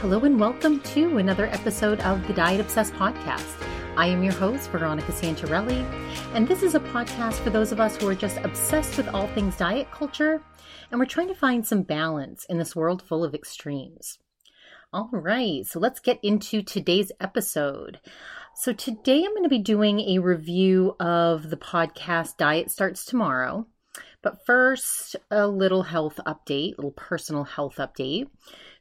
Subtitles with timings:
[0.00, 3.66] Hello and welcome to another episode of the Diet Obsessed podcast.
[3.96, 5.82] I am your host, Veronica Santarelli,
[6.34, 9.26] and this is a podcast for those of us who are just obsessed with all
[9.28, 10.42] things diet culture,
[10.90, 14.18] and we're trying to find some balance in this world full of extremes.
[14.92, 17.98] All right, so let's get into today's episode.
[18.54, 23.66] So, today I'm going to be doing a review of the podcast Diet Starts Tomorrow.
[24.22, 28.28] But first, a little health update, a little personal health update.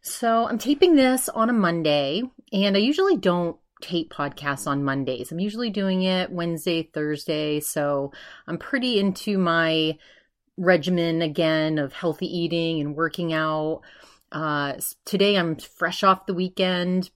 [0.06, 2.22] So I'm taping this on a Monday,
[2.54, 5.32] and I usually don't tape podcasts on Mondays.
[5.32, 7.60] I'm usually doing it Wednesday, Thursday.
[7.60, 8.12] So
[8.46, 9.98] I'm pretty into my
[10.58, 13.82] regimen again of healthy eating and working out.
[14.32, 14.74] Uh,
[15.06, 17.10] today I'm fresh off the weekend.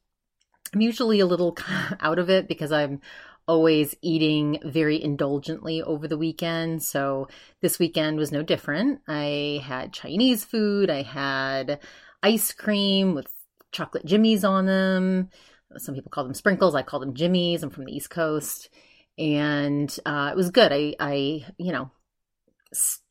[0.74, 1.56] I'm usually a little
[2.00, 3.02] out of it because I'm
[3.48, 6.82] always eating very indulgently over the weekend.
[6.82, 7.28] So
[7.62, 9.02] this weekend was no different.
[9.08, 10.90] I had Chinese food.
[10.90, 11.80] I had
[12.24, 13.28] ice cream with
[13.72, 15.30] chocolate jimmies on them.
[15.78, 16.76] Some people call them sprinkles.
[16.76, 17.64] I call them jimmies.
[17.64, 18.70] I'm from the East Coast,
[19.18, 20.72] and uh, it was good.
[20.72, 21.92] I, I, you know,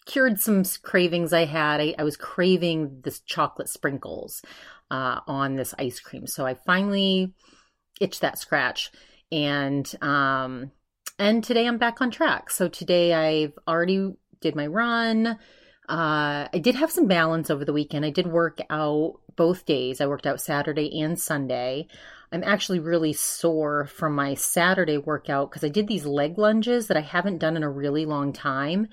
[0.07, 1.81] cured some cravings I had.
[1.81, 4.43] I, I was craving this chocolate sprinkles
[4.91, 7.33] uh, on this ice cream, so I finally
[8.01, 8.91] itched that scratch,
[9.31, 10.73] and um,
[11.19, 12.51] and today I'm back on track.
[12.51, 15.39] So today I've already did my run.
[15.89, 18.05] Uh, I did have some balance over the weekend.
[18.05, 20.01] I did work out both days.
[20.01, 21.89] I worked out Saturday and Sunday.
[22.31, 26.97] I'm actually really sore from my Saturday workout because I did these leg lunges that
[26.97, 28.89] I haven't done in a really long time.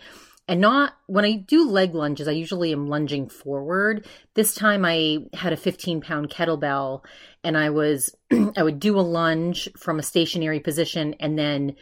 [0.48, 4.06] And not when I do leg lunges, I usually am lunging forward.
[4.36, 7.04] This time I had a 15 pound kettlebell
[7.44, 8.16] and I was,
[8.56, 11.76] I would do a lunge from a stationary position and then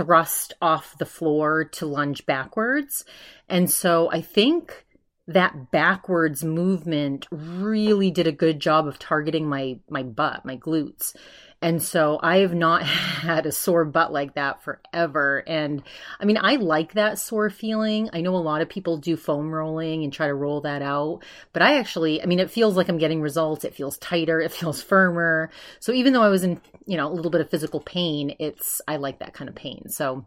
[0.00, 3.04] thrust off the floor to lunge backwards.
[3.50, 4.86] And so I think
[5.26, 11.14] that backwards movement really did a good job of targeting my my butt, my glutes.
[11.62, 15.42] And so I have not had a sore butt like that forever.
[15.46, 15.82] And
[16.18, 18.08] I mean, I like that sore feeling.
[18.12, 21.20] I know a lot of people do foam rolling and try to roll that out,
[21.52, 23.64] but I actually, I mean, it feels like I'm getting results.
[23.64, 25.50] It feels tighter, it feels firmer.
[25.80, 28.80] So even though I was in, you know, a little bit of physical pain, it's,
[28.88, 29.88] I like that kind of pain.
[29.88, 30.26] So,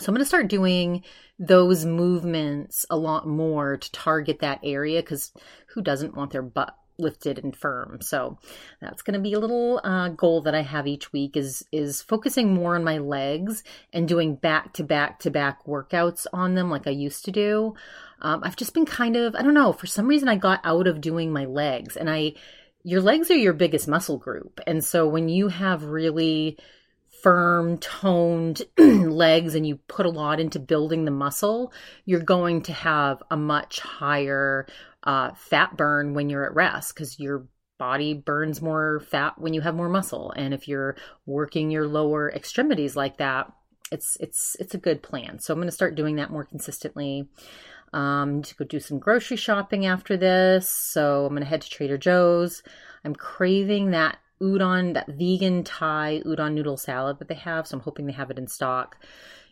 [0.00, 1.04] so I'm going to start doing
[1.38, 5.32] those movements a lot more to target that area because
[5.74, 8.00] who doesn't want their butt lifted and firm.
[8.00, 8.38] So
[8.80, 12.02] that's going to be a little uh, goal that I have each week is is
[12.02, 16.70] focusing more on my legs and doing back to back to back workouts on them
[16.70, 17.74] like I used to do.
[18.20, 20.86] Um, I've just been kind of I don't know for some reason I got out
[20.86, 22.34] of doing my legs and I
[22.84, 26.58] your legs are your biggest muscle group and so when you have really
[27.22, 31.72] firm toned legs and you put a lot into building the muscle
[32.04, 34.66] you're going to have a much higher
[35.04, 37.46] uh, fat burn when you're at rest because your
[37.78, 40.32] body burns more fat when you have more muscle.
[40.36, 40.96] And if you're
[41.26, 43.52] working your lower extremities like that,
[43.90, 45.38] it's it's it's a good plan.
[45.38, 47.28] So I'm going to start doing that more consistently.
[47.92, 50.66] Um, to go do some grocery shopping after this.
[50.66, 52.62] So I'm going to head to Trader Joe's.
[53.04, 57.66] I'm craving that udon, that vegan Thai udon noodle salad that they have.
[57.66, 58.96] So I'm hoping they have it in stock.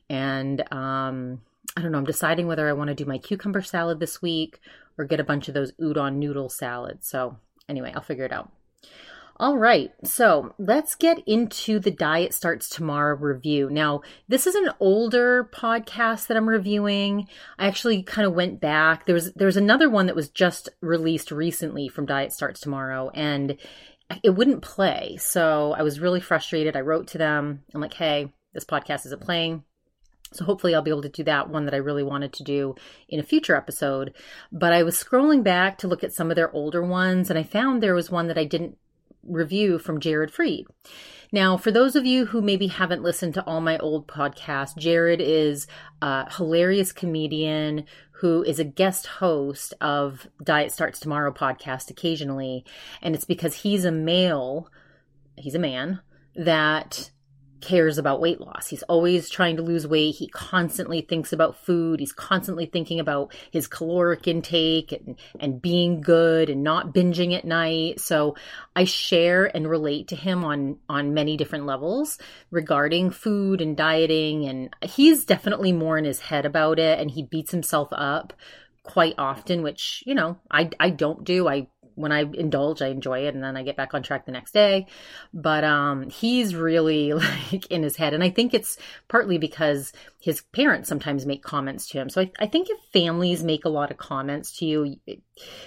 [0.09, 1.43] And um,
[1.77, 1.99] I don't know.
[1.99, 4.61] I'm deciding whether I want to do my cucumber salad this week
[5.01, 7.09] or get a bunch of those udon noodle salads.
[7.09, 7.39] So,
[7.69, 8.53] anyway, I'll figure it out.
[9.39, 13.71] All right, so let's get into the Diet Starts Tomorrow review.
[13.71, 17.27] Now, this is an older podcast that I'm reviewing.
[17.59, 19.07] I actually kind of went back.
[19.07, 23.57] There was there's another one that was just released recently from Diet Starts Tomorrow, and
[24.23, 25.17] it wouldn't play.
[25.19, 26.77] So I was really frustrated.
[26.77, 27.63] I wrote to them.
[27.75, 29.65] I'm like, hey, this podcast isn't playing.
[30.33, 32.75] So hopefully I'll be able to do that one that I really wanted to do
[33.09, 34.15] in a future episode.
[34.53, 37.43] But I was scrolling back to look at some of their older ones and I
[37.43, 38.77] found there was one that I didn't
[39.23, 40.65] review from Jared Freid.
[41.33, 45.21] Now, for those of you who maybe haven't listened to all my old podcasts, Jared
[45.21, 45.67] is
[46.03, 52.65] a hilarious comedian who is a guest host of Diet Starts Tomorrow podcast occasionally.
[53.01, 54.69] And it's because he's a male,
[55.37, 56.01] he's a man
[56.35, 57.11] that
[57.61, 58.69] cares about weight loss.
[58.69, 60.15] He's always trying to lose weight.
[60.15, 62.01] He constantly thinks about food.
[62.01, 67.45] He's constantly thinking about his caloric intake and, and being good and not binging at
[67.45, 68.01] night.
[68.01, 68.37] So
[68.75, 72.19] I share and relate to him on, on many different levels
[72.51, 74.47] regarding food and dieting.
[74.47, 78.33] And he's definitely more in his head about it and he beats himself up
[78.83, 81.49] quite often, which, you know, I, I don't do.
[81.49, 81.69] I
[82.01, 84.53] when I indulge, I enjoy it and then I get back on track the next
[84.53, 84.87] day.
[85.33, 88.15] But um he's really like in his head.
[88.15, 92.11] And I think it's partly because his parents sometimes make comments to him.
[92.11, 94.97] So I, I think if families make a lot of comments to you,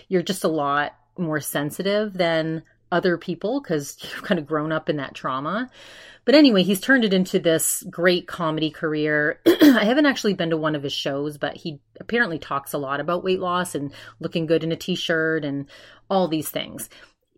[0.08, 4.90] you're just a lot more sensitive than other people because you've kind of grown up
[4.90, 5.70] in that trauma.
[6.26, 9.42] But anyway, he's turned it into this great comedy career.
[9.46, 13.02] I haven't actually been to one of his shows, but he apparently talks a lot
[13.02, 13.92] about weight loss and
[14.22, 15.66] looking good in a t shirt and
[16.10, 16.90] all these things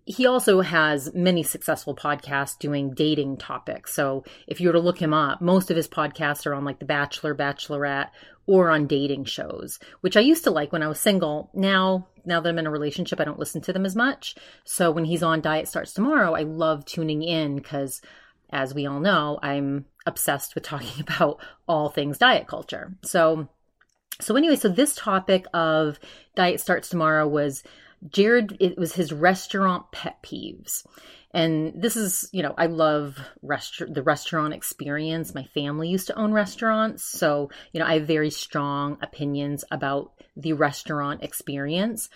[0.06, 3.94] he also has many successful podcasts doing dating topics.
[3.94, 6.78] So if you were to look him up, most of his podcasts are on like
[6.80, 8.10] The Bachelor, Bachelorette,
[8.46, 11.50] or on dating shows, which I used to like when I was single.
[11.56, 14.36] Now, now that I'm in a relationship, I don't listen to them as much.
[14.64, 18.02] So when he's on Diet Starts Tomorrow, I love tuning in because,
[18.50, 22.94] as we all know, I'm obsessed with talking about all things diet culture.
[23.04, 23.48] So,
[24.20, 26.00] so anyway, so this topic of
[26.36, 27.64] Diet Starts Tomorrow was
[28.10, 30.86] Jared, it was his restaurant pet peeves.
[31.36, 35.36] And this is, you know, I love rest- the restaurant experience.
[35.36, 37.04] My family used to own restaurants.
[37.04, 42.08] So, you know, I have very strong opinions about the restaurant experience.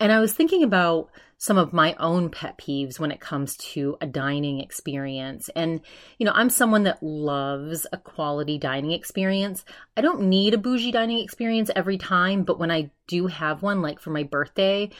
[0.00, 3.96] And I was thinking about some of my own pet peeves when it comes to
[4.00, 5.48] a dining experience.
[5.54, 5.80] And,
[6.18, 9.64] you know, I'm someone that loves a quality dining experience.
[9.96, 13.80] I don't need a bougie dining experience every time, but when I do have one,
[13.80, 14.90] like for my birthday,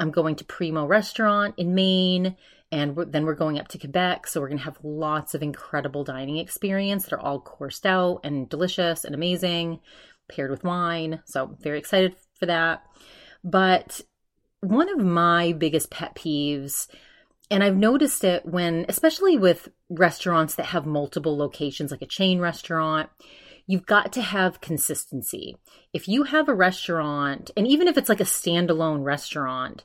[0.00, 2.36] I'm going to Primo Restaurant in Maine,
[2.72, 4.26] and we're, then we're going up to Quebec.
[4.26, 8.20] So we're going to have lots of incredible dining experience that are all coursed out
[8.24, 9.80] and delicious and amazing,
[10.28, 11.20] paired with wine.
[11.26, 12.82] So very excited for that.
[13.44, 14.00] But
[14.60, 16.88] one of my biggest pet peeves,
[17.50, 22.40] and I've noticed it when, especially with restaurants that have multiple locations, like a chain
[22.40, 23.10] restaurant,
[23.66, 25.58] you've got to have consistency.
[25.92, 29.84] If you have a restaurant, and even if it's like a standalone restaurant,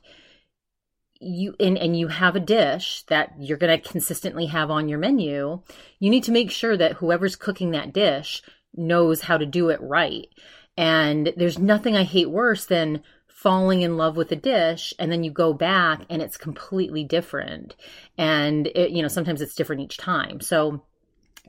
[1.20, 4.98] you and, and you have a dish that you're going to consistently have on your
[4.98, 5.60] menu,
[5.98, 8.42] you need to make sure that whoever's cooking that dish
[8.74, 10.28] knows how to do it right.
[10.76, 15.22] And there's nothing I hate worse than falling in love with a dish and then
[15.22, 17.76] you go back and it's completely different.
[18.16, 20.40] And it, you know, sometimes it's different each time.
[20.40, 20.82] So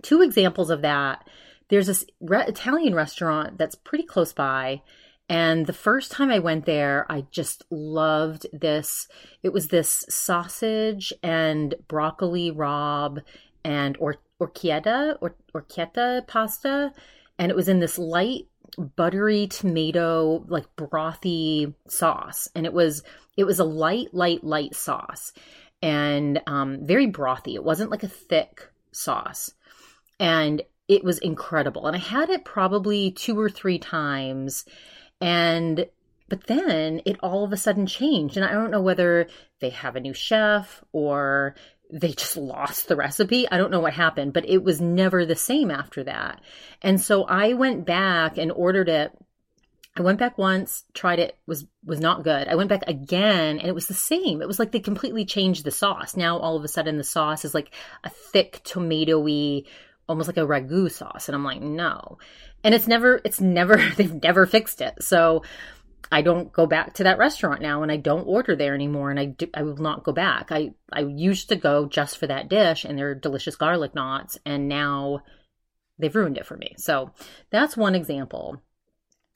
[0.02, 1.28] two examples of that
[1.70, 4.82] there's this re- Italian restaurant that's pretty close by.
[5.30, 9.08] And the first time I went there, I just loved this.
[9.44, 13.22] It was this sausage and broccoli rob
[13.64, 16.92] and or orchietta or orchetta pasta.
[17.38, 18.48] And it was in this light
[18.96, 23.04] buttery tomato like brothy sauce and it was
[23.36, 25.34] it was a light light light sauce
[25.82, 29.52] and um very brothy it wasn't like a thick sauce
[30.20, 31.86] and it was incredible.
[31.86, 34.66] And I had it probably two or three times.
[35.22, 35.88] And
[36.30, 38.38] but then it all of a sudden changed.
[38.38, 39.28] And I don't know whether
[39.60, 41.56] they have a new chef or
[41.92, 43.50] they just lost the recipe.
[43.50, 46.42] I don't know what happened, but it was never the same after that.
[46.82, 49.12] And so I went back and ordered it.
[49.98, 52.48] I went back once, tried it, was was not good.
[52.48, 54.42] I went back again and it was the same.
[54.42, 56.16] It was like they completely changed the sauce.
[56.16, 57.74] Now all of a sudden the sauce is like
[58.04, 59.66] a thick tomatoey
[60.10, 61.30] almost like a ragu sauce.
[61.30, 62.18] And I'm like, no.
[62.64, 65.04] And it's never, it's never, they've never fixed it.
[65.04, 65.44] So
[66.12, 69.12] I don't go back to that restaurant now and I don't order there anymore.
[69.12, 70.52] And I, do, I will not go back.
[70.52, 74.38] I, I used to go just for that dish and their delicious garlic knots.
[74.46, 75.22] And now
[76.00, 76.76] they've ruined it for me.
[76.78, 77.12] So
[77.52, 78.62] that's one example.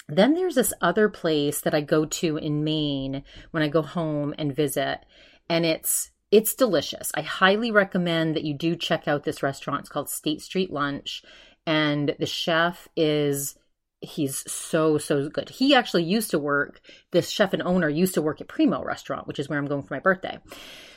[0.08, 4.34] Then there's this other place that I go to in Maine when I go home
[4.38, 5.00] and visit.
[5.50, 7.12] And it's it's delicious.
[7.14, 9.82] I highly recommend that you do check out this restaurant.
[9.82, 11.24] It's called State Street Lunch.
[11.66, 13.56] And the chef is
[14.02, 15.50] he's so so good.
[15.50, 16.82] He actually used to work.
[17.12, 19.84] This chef and owner used to work at Primo Restaurant, which is where I'm going
[19.84, 20.40] for my birthday.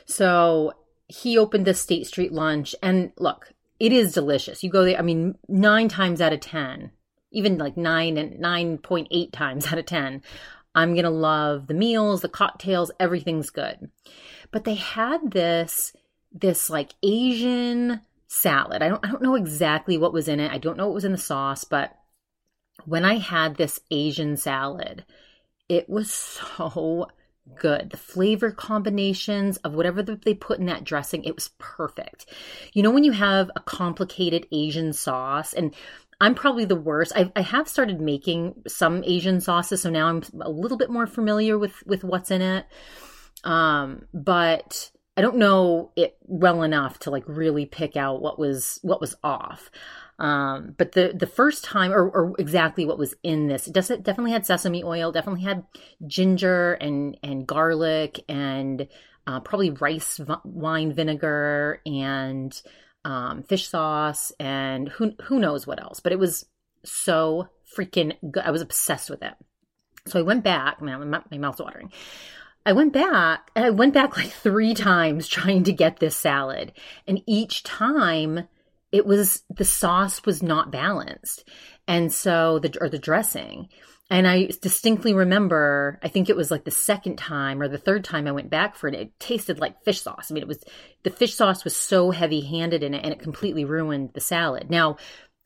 [0.06, 0.72] So
[1.08, 4.64] he opened this State Street Lunch, and look, it is delicious.
[4.64, 4.98] You go there.
[4.98, 6.90] I mean, nine times out of ten,
[7.30, 10.22] even like nine and nine point eight times out of ten,
[10.74, 12.90] I'm gonna love the meals, the cocktails.
[12.98, 13.88] Everything's good
[14.50, 15.92] but they had this
[16.32, 18.82] this like Asian salad.
[18.82, 20.52] I don't I don't know exactly what was in it.
[20.52, 21.96] I don't know what was in the sauce, but
[22.84, 25.04] when I had this Asian salad,
[25.68, 27.08] it was so
[27.54, 27.90] good.
[27.90, 32.26] The flavor combinations of whatever they put in that dressing, it was perfect.
[32.72, 35.74] You know, when you have a complicated Asian sauce, and
[36.20, 37.12] I'm probably the worst.
[37.14, 41.06] I, I have started making some Asian sauces, so now I'm a little bit more
[41.06, 42.66] familiar with with what's in it.
[43.44, 48.78] Um, but I don't know it well enough to like really pick out what was
[48.82, 49.70] what was off.
[50.18, 54.32] Um, but the the first time, or, or exactly what was in this, it definitely
[54.32, 55.64] had sesame oil, definitely had
[56.06, 58.88] ginger and and garlic and
[59.26, 62.60] uh, probably rice v- wine vinegar and
[63.04, 66.00] um, fish sauce and who who knows what else.
[66.00, 66.46] But it was
[66.84, 68.44] so freaking good.
[68.44, 69.34] I was obsessed with it.
[70.06, 70.80] So I went back.
[70.80, 71.92] Man, my, my mouth's watering.
[72.66, 76.72] I went back and I went back like three times trying to get this salad.
[77.06, 78.48] And each time
[78.90, 81.48] it was the sauce was not balanced.
[81.86, 83.68] And so the or the dressing.
[84.10, 88.04] And I distinctly remember, I think it was like the second time or the third
[88.04, 90.30] time I went back for it, it tasted like fish sauce.
[90.30, 90.62] I mean, it was,
[91.02, 94.70] the fish sauce was so heavy handed in it and it completely ruined the salad.
[94.70, 94.96] Now,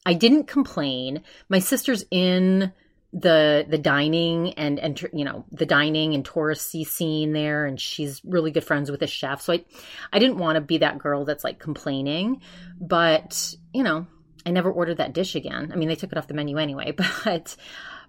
[0.05, 1.23] I didn't complain.
[1.49, 2.73] My sister's in
[3.13, 8.21] the the dining and and you know the dining and touristy scene there and she's
[8.25, 9.43] really good friends with the chef.
[9.43, 9.65] So i
[10.13, 12.41] i didn't want to be that girl that's like complaining
[12.81, 14.07] but you know
[14.47, 15.71] i never ordered that dish again.
[15.73, 16.93] I mean they took it off the menu anyway
[17.25, 17.57] but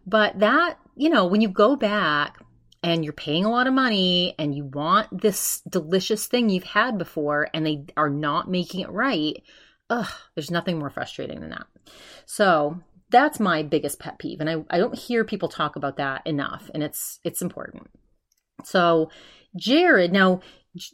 [0.05, 2.37] but that you know when you go back
[2.83, 6.97] and you're paying a lot of money and you want this delicious thing you've had
[6.97, 9.41] before and they are not making it right
[9.89, 11.65] ugh there's nothing more frustrating than that.
[12.27, 12.79] So
[13.11, 16.69] that's my biggest pet peeve and I, I don't hear people talk about that enough
[16.73, 17.87] and it's it's important.
[18.63, 19.09] So
[19.55, 20.39] jared now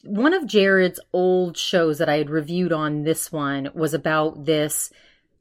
[0.04, 4.92] one of jared's old shows that i had reviewed on this one was about this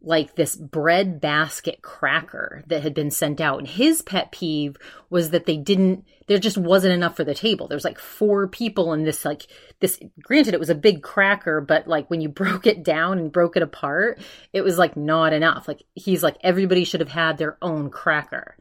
[0.07, 3.59] like this bread basket cracker that had been sent out.
[3.59, 4.77] And his pet peeve
[5.11, 7.67] was that they didn't, there just wasn't enough for the table.
[7.67, 9.49] There was like four people in this, like,
[9.81, 13.33] this, granted, it was a big cracker, but like when you broke it down and
[13.33, 14.21] broke it apart,
[14.53, 15.67] it was like not enough.
[15.67, 18.57] Like, he's like, everybody should have had their own cracker.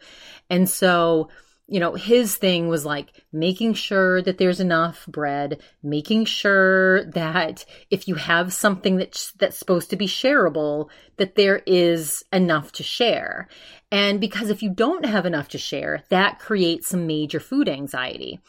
[0.50, 1.30] And so,
[1.68, 7.66] you know, his thing was like making sure that there's enough bread, making sure that
[7.90, 12.84] if you have something that's that's supposed to be shareable, that there is enough to
[12.84, 13.48] share.
[13.92, 18.40] And because if you don't have enough to share, that creates some major food anxiety.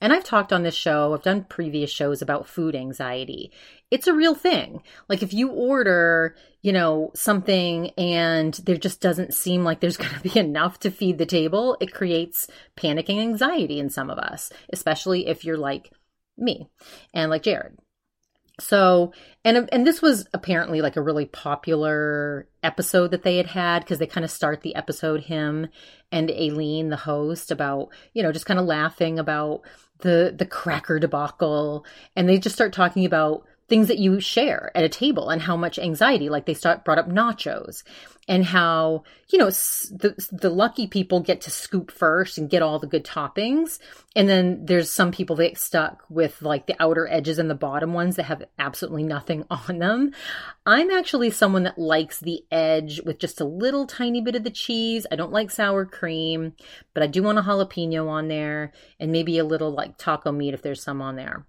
[0.00, 3.50] And I've talked on this show, I've done previous shows about food anxiety.
[3.90, 4.82] It's a real thing.
[5.08, 10.14] Like if you order, you know, something and there just doesn't seem like there's going
[10.14, 14.52] to be enough to feed the table, it creates panicking anxiety in some of us,
[14.72, 15.90] especially if you're like
[16.36, 16.68] me
[17.12, 17.76] and like Jared.
[18.60, 19.12] So,
[19.44, 23.98] and and this was apparently like a really popular episode that they had had because
[23.98, 25.68] they kind of start the episode him
[26.10, 29.62] and Aleen, the host, about you know just kind of laughing about
[29.98, 31.84] the the cracker debacle,
[32.16, 35.56] and they just start talking about things that you share at a table and how
[35.56, 37.82] much anxiety like they start brought up nachos
[38.26, 42.78] and how you know the the lucky people get to scoop first and get all
[42.78, 43.78] the good toppings.
[44.14, 47.54] And then there's some people that get stuck with like the outer edges and the
[47.54, 50.12] bottom ones that have absolutely nothing on them.
[50.66, 54.50] I'm actually someone that likes the edge with just a little tiny bit of the
[54.50, 55.06] cheese.
[55.10, 56.52] I don't like sour cream
[56.94, 60.54] but i do want a jalapeno on there and maybe a little like taco meat
[60.54, 61.46] if there's some on there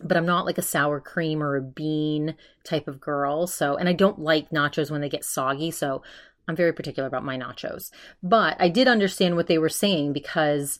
[0.00, 2.34] but I'm not like a sour cream or a bean
[2.64, 3.46] type of girl.
[3.46, 5.70] So, and I don't like nachos when they get soggy.
[5.70, 6.02] So,
[6.48, 7.90] I'm very particular about my nachos.
[8.22, 10.78] But I did understand what they were saying because,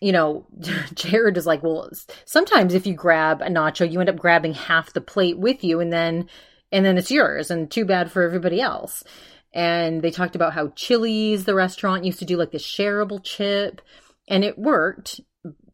[0.00, 0.46] you know,
[0.94, 1.90] Jared is like, well,
[2.24, 5.80] sometimes if you grab a nacho, you end up grabbing half the plate with you
[5.80, 6.28] and then
[6.72, 9.04] and then it's yours and too bad for everybody else.
[9.52, 13.80] And they talked about how Chili's, the restaurant, used to do like the shareable chip
[14.26, 15.20] and it worked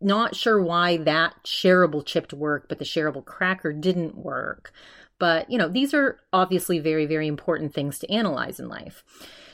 [0.00, 4.72] not sure why that shareable chipped work, but the shareable cracker didn't work.
[5.18, 9.04] But, you know, these are obviously very, very important things to analyze in life.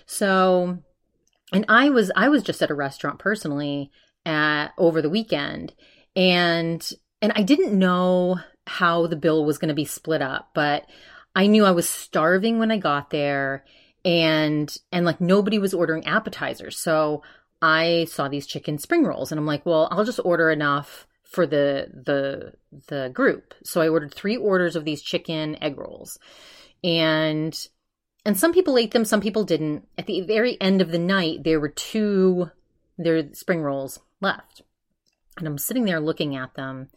[0.06, 0.78] So,
[1.52, 3.90] and I was, I was just at a restaurant personally
[4.24, 5.74] at, over the weekend
[6.14, 6.88] and,
[7.20, 10.86] and I didn't know how the bill was going to be split up, but
[11.34, 13.64] I knew I was starving when I got there
[14.04, 16.78] and, and like nobody was ordering appetizers.
[16.78, 17.22] So
[17.66, 21.48] I saw these chicken spring rolls and I'm like, well, I'll just order enough for
[21.48, 22.52] the the
[22.86, 23.54] the group.
[23.64, 26.16] So I ordered 3 orders of these chicken egg rolls.
[26.84, 27.58] And
[28.24, 29.88] and some people ate them, some people didn't.
[29.98, 32.52] At the very end of the night, there were two
[32.98, 34.62] their spring rolls left.
[35.36, 36.88] And I'm sitting there looking at them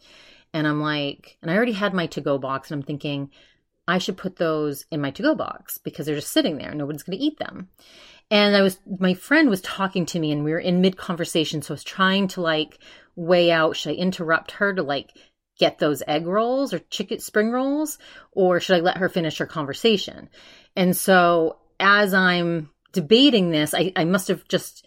[0.54, 3.30] and I'm like, and I already had my to go box and I'm thinking,
[3.88, 6.72] I should put those in my to go box because they're just sitting there.
[6.74, 7.70] Nobody's going to eat them.
[8.30, 11.62] And I was, my friend was talking to me and we were in mid conversation.
[11.62, 12.78] So I was trying to like
[13.16, 15.12] weigh out, should I interrupt her to like
[15.58, 17.98] get those egg rolls or chicken spring rolls?
[18.32, 20.28] Or should I let her finish her conversation?
[20.76, 24.86] And so as I'm debating this, I, I must have just,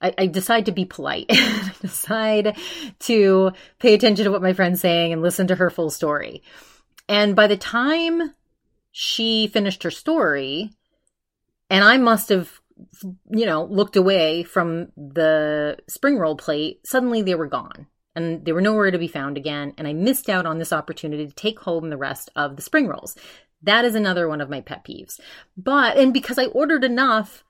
[0.00, 1.26] I, decide to be polite.
[1.30, 2.56] I decide
[3.00, 6.42] to pay attention to what my friend's saying and listen to her full story.
[7.08, 8.34] And by the time
[8.90, 10.72] she finished her story,
[11.70, 12.60] and I must have
[13.30, 18.52] you know, looked away from the spring roll plate, suddenly they were gone and they
[18.52, 19.74] were nowhere to be found again.
[19.78, 22.86] And I missed out on this opportunity to take home the rest of the spring
[22.86, 23.16] rolls.
[23.62, 25.20] That is another one of my pet peeves.
[25.56, 27.44] But, and because I ordered enough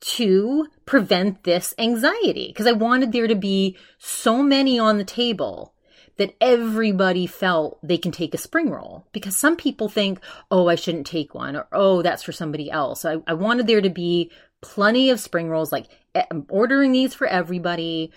[0.00, 5.74] to prevent this anxiety, because I wanted there to be so many on the table
[6.16, 10.74] that everybody felt they can take a spring roll because some people think, oh, I
[10.74, 13.06] shouldn't take one or oh, that's for somebody else.
[13.06, 17.14] I, I wanted there to be plenty of spring rolls, like eh, I'm ordering these
[17.14, 18.12] for everybody,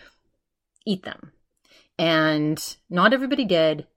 [0.85, 1.31] eat them.
[1.97, 3.87] And not everybody did.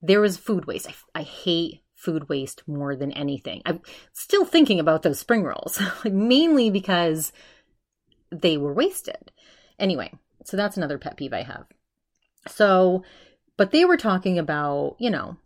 [0.00, 0.88] There was food waste.
[0.88, 3.62] I, I hate food waste more than anything.
[3.64, 3.80] I'm
[4.12, 7.32] still thinking about those spring rolls, mainly because
[8.30, 9.32] they were wasted.
[9.78, 10.12] Anyway,
[10.44, 11.64] so that's another pet peeve I have.
[12.46, 13.02] So,
[13.56, 15.38] but they were talking about, you know,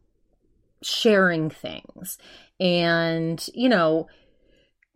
[0.82, 2.18] sharing things.
[2.58, 4.08] And, you know,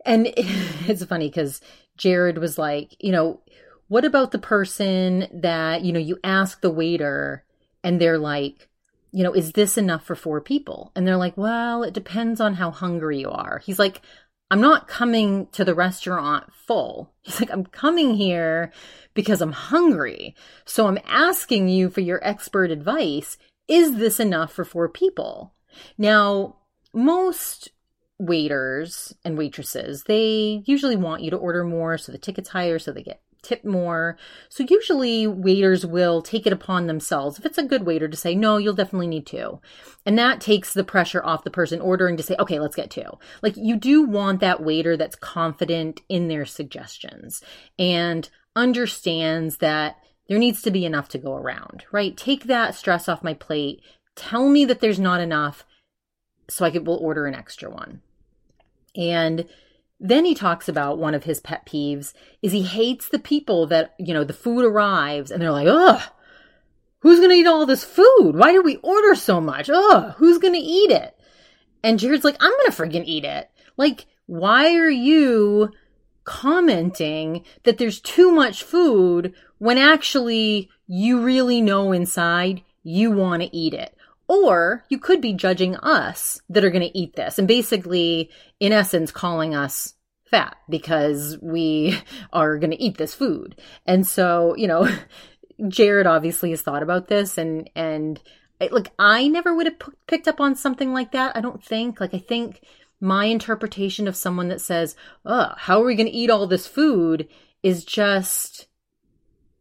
[0.05, 1.61] and it's funny because
[1.97, 3.41] Jared was like, you know,
[3.87, 7.43] what about the person that, you know, you ask the waiter
[7.83, 8.69] and they're like,
[9.11, 10.91] you know, is this enough for four people?
[10.95, 13.59] And they're like, well, it depends on how hungry you are.
[13.59, 14.01] He's like,
[14.49, 17.13] I'm not coming to the restaurant full.
[17.21, 18.71] He's like, I'm coming here
[19.13, 20.35] because I'm hungry.
[20.65, 23.37] So I'm asking you for your expert advice.
[23.67, 25.53] Is this enough for four people?
[25.97, 26.57] Now,
[26.93, 27.71] most
[28.19, 32.91] waiters and waitresses, they usually want you to order more so the ticket's higher so
[32.91, 34.17] they get tip more.
[34.49, 38.33] So usually waiters will take it upon themselves, if it's a good waiter, to say,
[38.33, 39.59] no, you'll definitely need two.
[40.05, 43.19] And that takes the pressure off the person ordering to say, okay, let's get two.
[43.41, 47.43] Like you do want that waiter that's confident in their suggestions
[47.77, 49.97] and understands that
[50.29, 52.15] there needs to be enough to go around, right?
[52.15, 53.81] Take that stress off my plate.
[54.15, 55.65] Tell me that there's not enough
[56.49, 58.01] so I could, will order an extra one.
[58.95, 59.45] And
[59.99, 63.93] then he talks about one of his pet peeves is he hates the people that,
[63.97, 66.01] you know, the food arrives and they're like, ugh,
[66.99, 68.33] who's going to eat all this food?
[68.35, 69.69] Why did we order so much?
[69.69, 71.17] Ugh, who's going to eat it?
[71.83, 73.49] And Jared's like, I'm going to freaking eat it.
[73.77, 75.71] Like, why are you
[76.23, 83.55] commenting that there's too much food when actually you really know inside you want to
[83.55, 83.95] eat it?
[84.27, 88.71] Or you could be judging us that are going to eat this and basically, in
[88.71, 89.95] essence, calling us
[90.25, 91.99] fat because we
[92.33, 93.59] are going to eat this food.
[93.85, 94.89] And so, you know,
[95.67, 98.21] Jared obviously has thought about this and, and
[98.59, 101.35] like, I never would have p- picked up on something like that.
[101.35, 101.99] I don't think.
[101.99, 102.61] Like, I think
[102.99, 104.95] my interpretation of someone that says,
[105.25, 107.27] oh, how are we going to eat all this food
[107.61, 108.67] is just,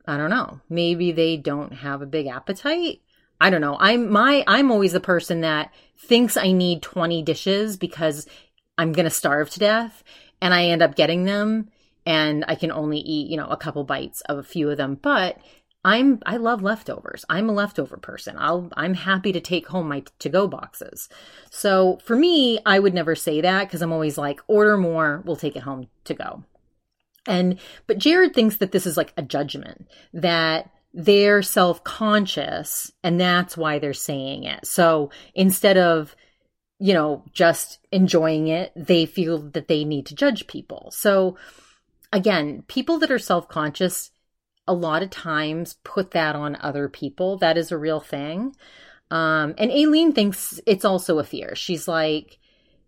[0.06, 0.60] I don't know.
[0.70, 3.01] Maybe they don't have a big appetite
[3.42, 3.76] I don't know.
[3.80, 8.28] I'm my I'm always the person that thinks I need 20 dishes because
[8.78, 10.04] I'm going to starve to death
[10.40, 11.68] and I end up getting them
[12.06, 14.94] and I can only eat, you know, a couple bites of a few of them,
[14.94, 15.38] but
[15.84, 17.24] I'm I love leftovers.
[17.28, 18.36] I'm a leftover person.
[18.38, 21.08] I'll I'm happy to take home my to go boxes.
[21.50, 25.34] So for me, I would never say that because I'm always like order more, we'll
[25.34, 26.44] take it home to go.
[27.26, 33.20] And but Jared thinks that this is like a judgment that they're self conscious and
[33.20, 34.66] that's why they're saying it.
[34.66, 36.14] So instead of,
[36.78, 40.90] you know, just enjoying it, they feel that they need to judge people.
[40.94, 41.36] So
[42.12, 44.10] again, people that are self conscious
[44.68, 47.38] a lot of times put that on other people.
[47.38, 48.54] That is a real thing.
[49.10, 51.54] Um, and Aleen thinks it's also a fear.
[51.54, 52.38] She's like,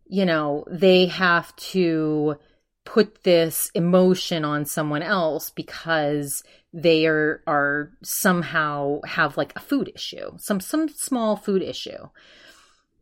[0.06, 2.36] you know, they have to
[2.84, 6.42] put this emotion on someone else because
[6.72, 12.08] they are are somehow have like a food issue some some small food issue.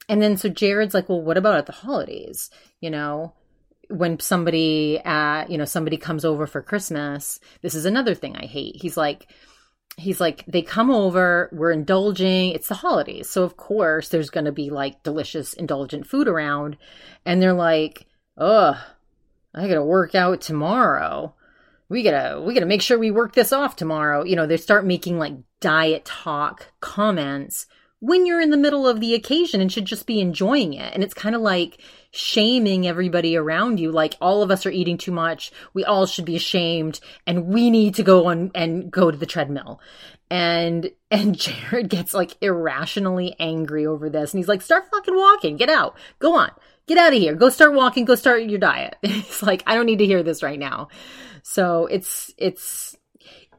[0.09, 2.51] And then so jared's like well what about at the holidays?
[2.81, 3.33] You know
[3.88, 8.47] when somebody uh you know somebody comes over for christmas this is another thing i
[8.47, 8.77] hate.
[8.77, 9.27] He's like
[9.99, 14.47] he's like they come over we're indulging it's the holidays so of course there's going
[14.47, 16.77] to be like delicious indulgent food around.
[17.27, 18.07] And they're like
[18.38, 18.77] ugh
[19.55, 21.35] I gotta work out tomorrow.
[21.88, 24.25] We gotta we gotta make sure we work this off tomorrow.
[24.25, 27.67] You know, they start making like diet talk comments
[28.03, 30.93] when you're in the middle of the occasion and should just be enjoying it.
[30.93, 31.79] And it's kind of like
[32.11, 33.93] shaming everybody around you.
[33.93, 35.53] Like all of us are eating too much.
[35.73, 39.25] We all should be ashamed and we need to go on and go to the
[39.25, 39.81] treadmill.
[40.31, 44.33] And, and Jared gets like irrationally angry over this.
[44.33, 45.57] And he's like, start fucking walking.
[45.57, 45.97] Get out.
[46.19, 46.51] Go on
[46.87, 47.35] get out of here.
[47.35, 48.05] Go start walking.
[48.05, 48.97] Go start your diet.
[49.03, 50.88] it's like, I don't need to hear this right now.
[51.42, 52.97] So it's, it's,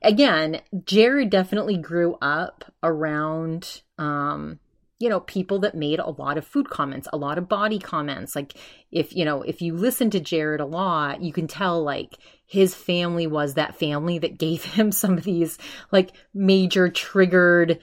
[0.01, 4.59] again, Jared definitely grew up around, um,
[4.99, 8.35] you know, people that made a lot of food comments, a lot of body comments.
[8.35, 8.53] Like,
[8.91, 12.75] if, you know, if you listen to Jared a lot, you can tell like his
[12.75, 15.57] family was that family that gave him some of these
[15.91, 17.79] like major triggered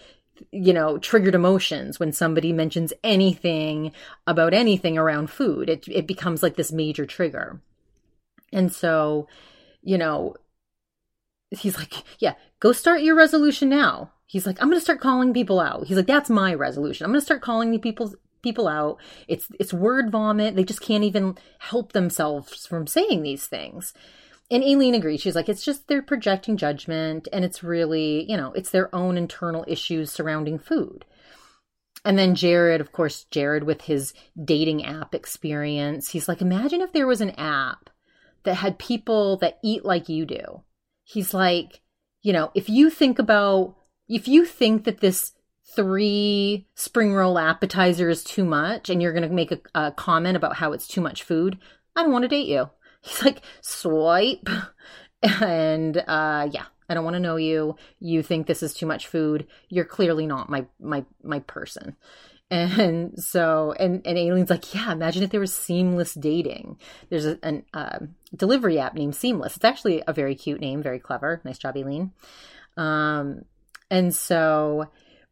[0.52, 3.92] you know, triggered emotions when somebody mentions anything
[4.26, 5.68] about anything around food.
[5.68, 7.60] It, it becomes like this major trigger.
[8.52, 9.28] And so,
[9.82, 10.34] you know,
[11.50, 14.12] he's like, yeah, go start your resolution now.
[14.26, 15.86] He's like, I'm going to start calling people out.
[15.86, 17.04] He's like, that's my resolution.
[17.04, 18.98] I'm going to start calling people people out.
[19.28, 20.56] It's it's word vomit.
[20.56, 23.92] They just can't even help themselves from saying these things.
[24.50, 25.20] And Aleen agrees.
[25.20, 29.16] She's like, it's just they're projecting judgment, and it's really, you know, it's their own
[29.16, 31.04] internal issues surrounding food.
[32.04, 36.92] And then Jared, of course, Jared with his dating app experience, he's like, imagine if
[36.92, 37.90] there was an app
[38.44, 40.62] that had people that eat like you do.
[41.04, 41.80] He's like,
[42.22, 43.76] you know, if you think about,
[44.08, 45.32] if you think that this
[45.74, 50.36] three spring roll appetizer is too much and you're going to make a, a, comment
[50.36, 51.58] about how it's too much food,
[51.94, 52.70] I don't want to date you.
[53.00, 54.48] He's like, swipe.
[55.22, 57.76] And uh, yeah, I don't want to know you.
[58.00, 59.46] You think this is too much food.
[59.68, 61.96] You're clearly not my my my person.
[62.52, 64.90] And so, and and Aleen's like, yeah.
[64.90, 66.78] Imagine if there was seamless dating.
[67.08, 68.00] There's a an, uh,
[68.34, 69.54] delivery app named Seamless.
[69.54, 71.40] It's actually a very cute name, very clever.
[71.44, 72.10] Nice job, Aleen.
[72.76, 73.42] Um,
[73.88, 74.86] and so,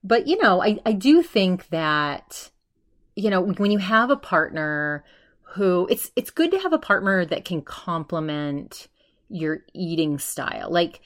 [0.05, 2.51] but you know, I I do think that
[3.17, 5.05] you know when you have a partner
[5.51, 8.89] who it's it's good to have a partner that can complement
[9.29, 10.71] your eating style.
[10.71, 11.01] Like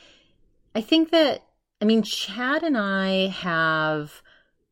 [0.74, 1.42] I think that
[1.81, 4.22] I mean Chad and I have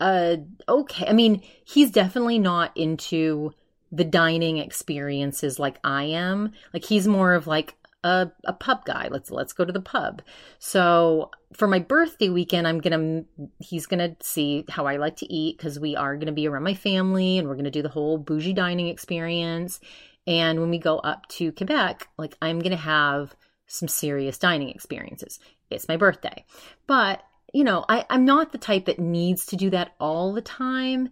[0.01, 0.37] uh
[0.69, 1.07] okay.
[1.07, 3.53] I mean, he's definitely not into
[3.93, 6.53] the dining experiences like I am.
[6.73, 9.09] Like he's more of like a, a pub guy.
[9.11, 10.23] Let's let's go to the pub.
[10.59, 13.25] So for my birthday weekend, I'm gonna
[13.59, 16.75] he's gonna see how I like to eat because we are gonna be around my
[16.75, 19.81] family and we're gonna do the whole bougie dining experience.
[20.27, 23.35] And when we go up to Quebec, like I'm gonna have
[23.67, 25.39] some serious dining experiences.
[25.71, 26.45] It's my birthday.
[26.87, 30.43] But, you know, I, I'm not the type that needs to do that all the
[30.43, 31.11] time.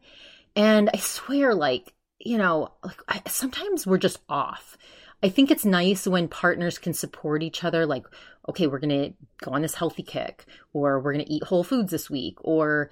[0.56, 4.76] And I swear, like, you know, like I, sometimes we're just off.
[5.22, 8.06] I think it's nice when partners can support each other, like,
[8.48, 9.12] okay, we're going to
[9.44, 12.90] go on this healthy kick, or we're going to eat whole foods this week, or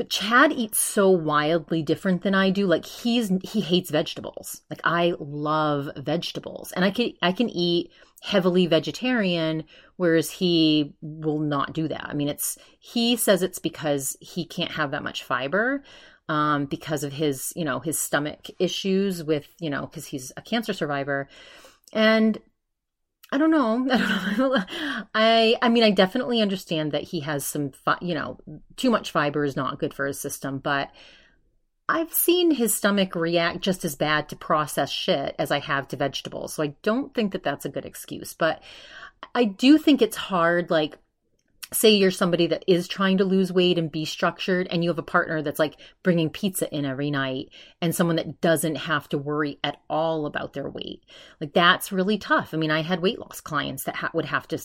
[0.00, 2.66] but Chad eats so wildly different than I do.
[2.66, 4.62] Like he's he hates vegetables.
[4.70, 6.72] Like I love vegetables.
[6.72, 7.90] And I can I can eat
[8.22, 9.64] heavily vegetarian
[9.96, 12.06] whereas he will not do that.
[12.06, 15.84] I mean it's he says it's because he can't have that much fiber.
[16.30, 20.42] Um, because of his, you know, his stomach issues with, you know, because he's a
[20.42, 21.28] cancer survivor.
[21.92, 22.38] And
[23.32, 23.86] I don't know.
[23.90, 25.06] I.
[25.12, 28.38] I I mean, I definitely understand that he has some, fi- you know,
[28.76, 30.90] too much fiber is not good for his system, but
[31.88, 35.96] I've seen his stomach react just as bad to processed shit as I have to
[35.96, 36.54] vegetables.
[36.54, 38.62] So I don't think that that's a good excuse, but
[39.34, 40.96] I do think it's hard like
[41.72, 44.98] say you're somebody that is trying to lose weight and be structured and you have
[44.98, 47.48] a partner that's like bringing pizza in every night
[47.80, 51.04] and someone that doesn't have to worry at all about their weight
[51.40, 52.52] like that's really tough.
[52.52, 54.58] I mean i had weight loss clients that ha- would have to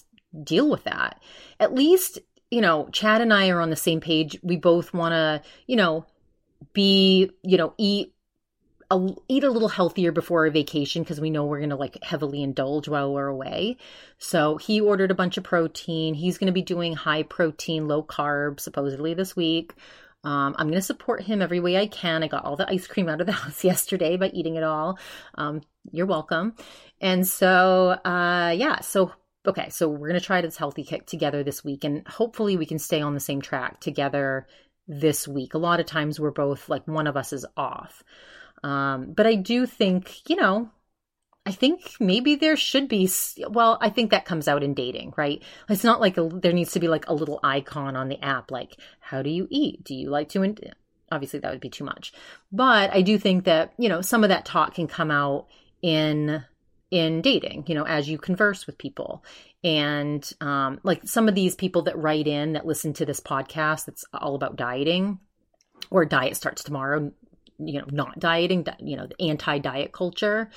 [0.44, 1.22] deal with that.
[1.60, 2.20] At least
[2.52, 4.39] you know chad and i are on the same page.
[4.41, 6.06] We both want to you know
[6.74, 8.14] be you know eat
[8.91, 12.04] a, eat a little healthier before our vacation because we know we're going to like
[12.04, 13.78] heavily indulge while we're away.
[14.17, 16.13] So he ordered a bunch of protein.
[16.13, 19.74] He's going to be doing high protein, low carb supposedly this week.
[20.24, 22.24] Um, I'm going to support him every way I can.
[22.24, 24.98] I got all the ice cream out of the house yesterday by eating it all.
[25.36, 26.56] Um, you're welcome.
[27.00, 29.12] And so, uh, yeah, so
[29.48, 32.65] okay, so we're going to try this healthy kick together this week, and hopefully we
[32.65, 34.48] can stay on the same track together
[34.88, 35.54] this week.
[35.54, 38.04] A lot of times we're both like one of us is off.
[38.63, 40.70] Um, but I do think, you know,
[41.46, 43.10] I think maybe there should be.
[43.48, 45.44] Well, I think that comes out in dating, right?
[45.70, 48.50] It's not like a, there needs to be like a little icon on the app,
[48.50, 49.84] like how do you eat?
[49.84, 50.41] Do you like to?
[50.41, 50.58] In-?
[51.12, 52.13] Obviously, that would be too much.
[52.52, 55.46] But I do think that you know some of that talk can come out
[55.84, 56.44] in
[56.89, 57.65] in dating.
[57.68, 59.24] You know, as you converse with people,
[59.63, 63.86] and um, like some of these people that write in that listen to this podcast
[63.86, 65.20] that's all about dieting
[65.91, 67.12] or diet starts tomorrow
[67.60, 70.50] you know not dieting you know the anti-diet culture.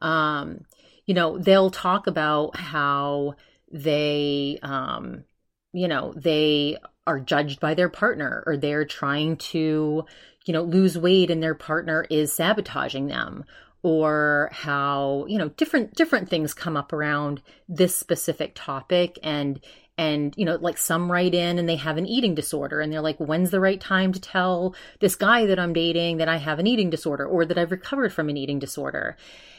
[0.00, 0.64] Um
[1.06, 3.34] you know they'll talk about how
[3.70, 5.24] they um
[5.72, 10.04] you know they are judged by their partner or they're trying to
[10.44, 13.44] you know lose weight and their partner is sabotaging them
[13.82, 19.60] or how you know different different things come up around this specific topic and
[19.96, 23.00] and you know like some write in and they have an eating disorder and they're
[23.00, 26.58] like when's the right time to tell this guy that i'm dating that i have
[26.58, 29.16] an eating disorder or that i've recovered from an eating disorder?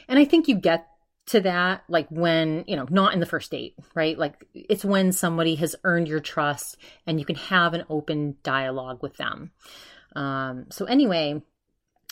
[0.08, 0.86] And i think you get
[1.26, 4.18] to that like when you know not in the first date right?
[4.18, 9.02] Like it's when somebody has earned your trust and you can have an open dialogue
[9.02, 9.52] with them.
[10.16, 11.40] Um, so anyway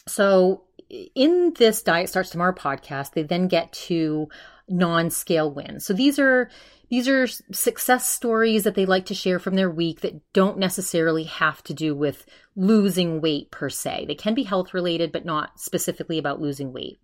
[0.07, 4.29] so in this diet starts tomorrow podcast they then get to
[4.69, 6.49] non-scale wins so these are
[6.91, 11.25] these are success stories that they like to share from their week that don't necessarily
[11.25, 12.25] have to do with
[12.57, 14.07] losing weight per se.
[14.09, 16.99] They can be health related, but not specifically about losing weight.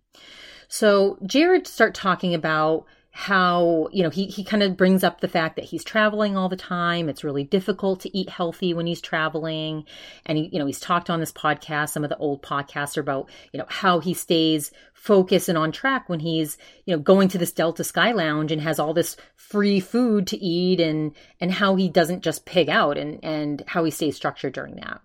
[0.67, 2.85] So Jared start talking about
[3.17, 6.49] how you know he he kind of brings up the fact that he's traveling all
[6.49, 7.07] the time.
[7.07, 9.85] It's really difficult to eat healthy when he's traveling.
[10.25, 13.29] And he you know he's talked on this podcast some of the old podcasts about
[13.53, 17.37] you know how he stays focused and on track when he's you know going to
[17.37, 21.77] this delta sky lounge and has all this free food to eat and and how
[21.77, 24.99] he doesn't just pig out and and how he stays structured during that.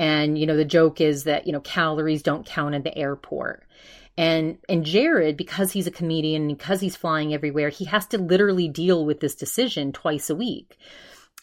[0.00, 3.62] And you know the joke is that you know calories don't count at the airport
[4.16, 8.68] and and Jared, because he's a comedian, because he's flying everywhere, he has to literally
[8.68, 10.76] deal with this decision twice a week.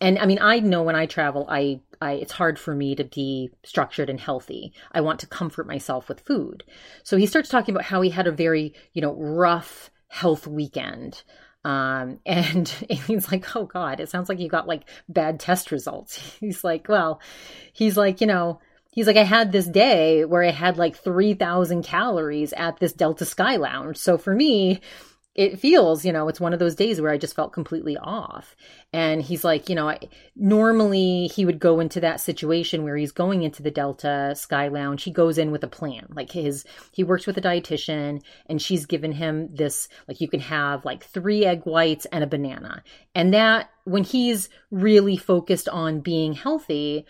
[0.02, 3.04] And I mean, I know when I travel, I, I it's hard for me to
[3.04, 4.74] be structured and healthy.
[4.92, 6.64] I want to comfort myself with food.
[7.04, 11.24] So he starts talking about how he had a very, you know, rough health weekend.
[11.66, 16.16] Um, and he's like, oh God, it sounds like you got like bad test results.
[16.40, 17.20] He's like, well,
[17.74, 21.84] he's like, you know, he's like, I had this day where I had like 3,000
[21.84, 23.98] calories at this Delta Sky Lounge.
[23.98, 24.82] So for me,
[25.36, 28.58] it feels, you know, it's one of those days where I just felt completely off.
[28.92, 30.00] And he's like, you know, I,
[30.36, 35.04] normally he would go into that situation where he's going into the Delta Sky Lounge.
[35.04, 36.08] He goes in with a plan.
[36.14, 40.42] Like his, he works with a dietitian and she's given him this, like you can
[40.42, 42.84] have like three egg whites and a banana.
[43.16, 47.06] And that when he's really focused on being healthy,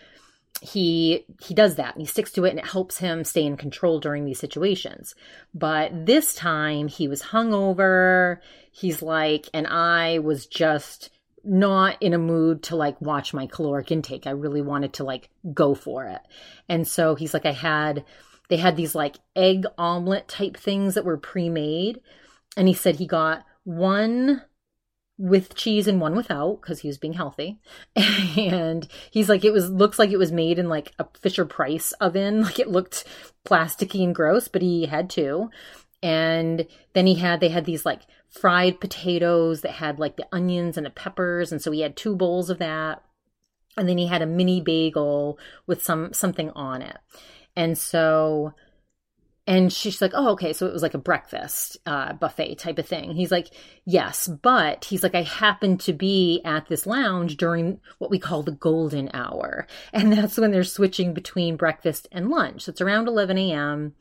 [0.60, 3.56] he he does that and he sticks to it and it helps him stay in
[3.56, 5.14] control during these situations.
[5.54, 8.38] But this time he was hungover.
[8.70, 11.10] He's like and i was just
[11.42, 14.26] not in a mood to like watch my caloric intake.
[14.26, 16.20] I really wanted to like go for it.
[16.68, 18.04] And so he's like i had
[18.48, 22.00] they had these like egg omelet type things that were pre-made.
[22.56, 24.42] And he said he got one
[25.20, 27.60] with cheese and one without because he was being healthy.
[28.36, 31.92] And he's like, it was looks like it was made in like a Fisher Price
[32.00, 32.42] oven.
[32.50, 33.04] Like it looked
[33.44, 35.50] plasticky and gross, but he had two.
[36.02, 40.78] And then he had they had these like fried potatoes that had like the onions
[40.78, 43.02] and the peppers, and so he had two bowls of that.
[43.76, 46.96] And then he had a mini bagel with some something on it.
[47.54, 48.54] And so
[49.50, 50.52] and she's like, oh, okay.
[50.52, 53.16] So it was like a breakfast uh, buffet type of thing.
[53.16, 53.48] He's like,
[53.84, 58.44] yes, but he's like, I happened to be at this lounge during what we call
[58.44, 59.66] the golden hour.
[59.92, 62.62] And that's when they're switching between breakfast and lunch.
[62.62, 63.94] So it's around 11 a.m.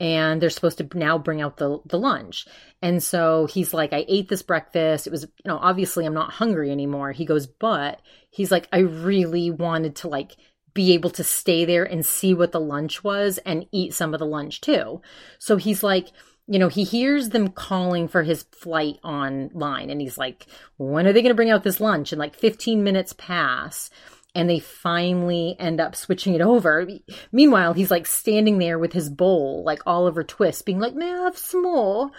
[0.00, 2.46] And they're supposed to now bring out the, the lunch.
[2.82, 5.06] And so he's like, I ate this breakfast.
[5.06, 7.12] It was, you know, obviously I'm not hungry anymore.
[7.12, 10.36] He goes, but he's like, I really wanted to like
[10.74, 14.20] be able to stay there and see what the lunch was and eat some of
[14.20, 15.00] the lunch too.
[15.38, 16.08] So he's like,
[16.46, 21.12] you know, he hears them calling for his flight online and he's like, when are
[21.12, 22.12] they going to bring out this lunch?
[22.12, 23.90] And like 15 minutes pass
[24.34, 26.86] and they finally end up switching it over.
[27.32, 31.24] Meanwhile, he's like standing there with his bowl, like Oliver Twist, being like, may I
[31.24, 32.10] have some more?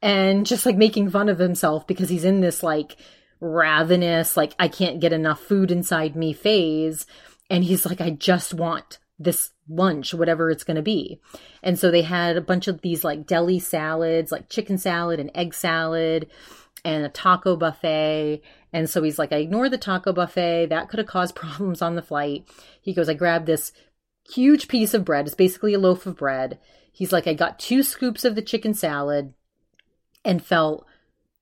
[0.00, 2.96] And just like making fun of himself because he's in this like
[3.40, 7.06] ravenous, like, I can't get enough food inside me phase
[7.50, 11.20] and he's like, I just want this lunch, whatever it's going to be.
[11.62, 15.30] And so they had a bunch of these like deli salads, like chicken salad and
[15.34, 16.28] egg salad
[16.84, 18.42] and a taco buffet.
[18.72, 20.66] And so he's like, I ignore the taco buffet.
[20.66, 22.46] That could have caused problems on the flight.
[22.80, 23.72] He goes, I grabbed this
[24.28, 25.26] huge piece of bread.
[25.26, 26.58] It's basically a loaf of bread.
[26.92, 29.34] He's like, I got two scoops of the chicken salad
[30.24, 30.86] and felt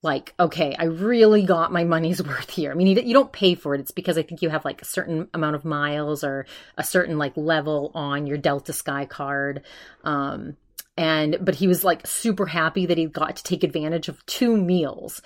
[0.02, 2.72] like, okay, I really got my money's worth here.
[2.72, 3.80] I mean, you, don't pay for it.
[3.80, 7.18] It's because I think you have like a certain amount of miles or a certain
[7.18, 9.62] like level on your Delta Sky card.
[10.04, 10.56] Um,
[10.96, 14.56] and, but he was like super happy that he got to take advantage of two
[14.56, 15.22] meals.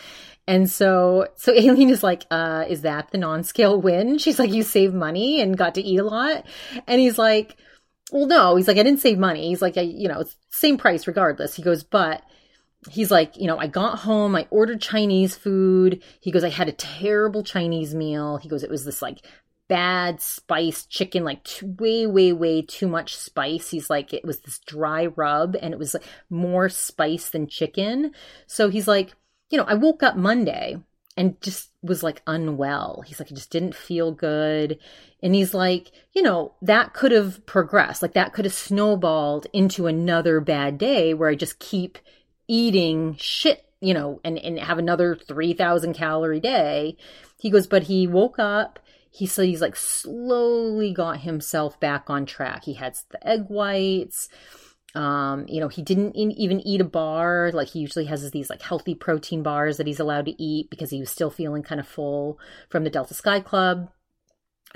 [0.46, 4.18] And so, so Aleen is like, uh, is that the non-scale win?
[4.26, 6.44] She's like, you save money and got to eat a lot.
[6.86, 7.56] And he's like,
[8.12, 9.48] well, no, he's like, I didn't save money.
[9.48, 11.56] He's like, I, you know, it's same price regardless.
[11.56, 12.22] He goes, but
[12.90, 16.02] he's like, you know, I got home, I ordered Chinese food.
[16.20, 18.36] He goes, I had a terrible Chinese meal.
[18.36, 19.24] He goes, it was this like
[19.68, 23.70] bad spiced chicken, like way, way, way too much spice.
[23.70, 28.12] He's like, it was this dry rub and it was like more spice than chicken.
[28.46, 29.14] So he's like,
[29.50, 30.78] you know, I woke up Monday
[31.16, 33.02] and just was like unwell.
[33.06, 34.78] He's like, I just didn't feel good.
[35.22, 38.02] And he's like, you know, that could have progressed.
[38.02, 41.98] Like that could have snowballed into another bad day where I just keep
[42.48, 46.96] eating shit, you know, and, and have another 3,000 calorie day.
[47.38, 48.78] He goes, but he woke up.
[49.10, 52.64] He said he's like slowly got himself back on track.
[52.64, 54.28] He had the egg whites.
[54.94, 57.50] Um, you know, he didn't in, even eat a bar.
[57.52, 60.90] Like he usually has these like healthy protein bars that he's allowed to eat because
[60.90, 63.90] he was still feeling kind of full from the Delta Sky Club.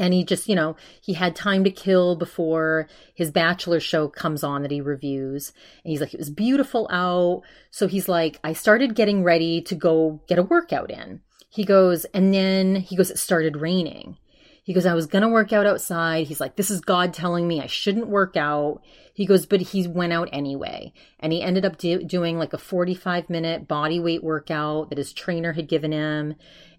[0.00, 4.42] And he just, you know, he had time to kill before his bachelor show comes
[4.42, 5.52] on that he reviews.
[5.84, 7.42] And he's like, it was beautiful out.
[7.70, 11.20] So he's like, I started getting ready to go get a workout in.
[11.50, 14.16] He goes, and then he goes, it started raining.
[14.62, 16.26] He goes, I was going to work out outside.
[16.26, 18.82] He's like, this is God telling me I shouldn't work out.
[19.14, 20.92] He goes, but he went out anyway.
[21.18, 25.12] And he ended up do- doing like a 45 minute body weight workout that his
[25.12, 26.34] trainer had given him.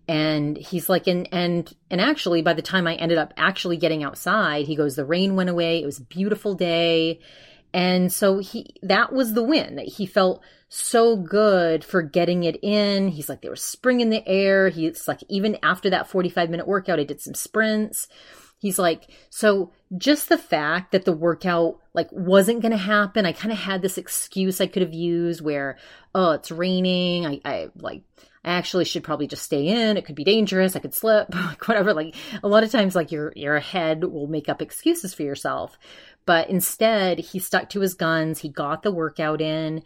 [0.07, 4.03] And he's like, and, and, and actually, by the time I ended up actually getting
[4.03, 5.81] outside, he goes, the rain went away.
[5.81, 7.19] It was a beautiful day.
[7.73, 10.41] And so he, that was the win that he felt
[10.73, 13.09] so good for getting it in.
[13.09, 14.69] He's like, there was spring in the air.
[14.69, 18.07] He's like, even after that 45 minute workout, I did some sprints.
[18.57, 23.33] He's like, so just the fact that the workout like wasn't going to happen, I
[23.33, 25.77] kind of had this excuse I could have used where,
[26.15, 27.25] oh, it's raining.
[27.25, 28.03] I, I like,
[28.45, 29.97] I actually should probably just stay in.
[29.97, 30.77] It could be dangerous.
[30.77, 31.93] I could slip, like whatever.
[31.93, 35.77] Like a lot of times, like your, your head will make up excuses for yourself.
[36.25, 38.39] But instead, he stuck to his guns.
[38.39, 39.83] He got the workout in.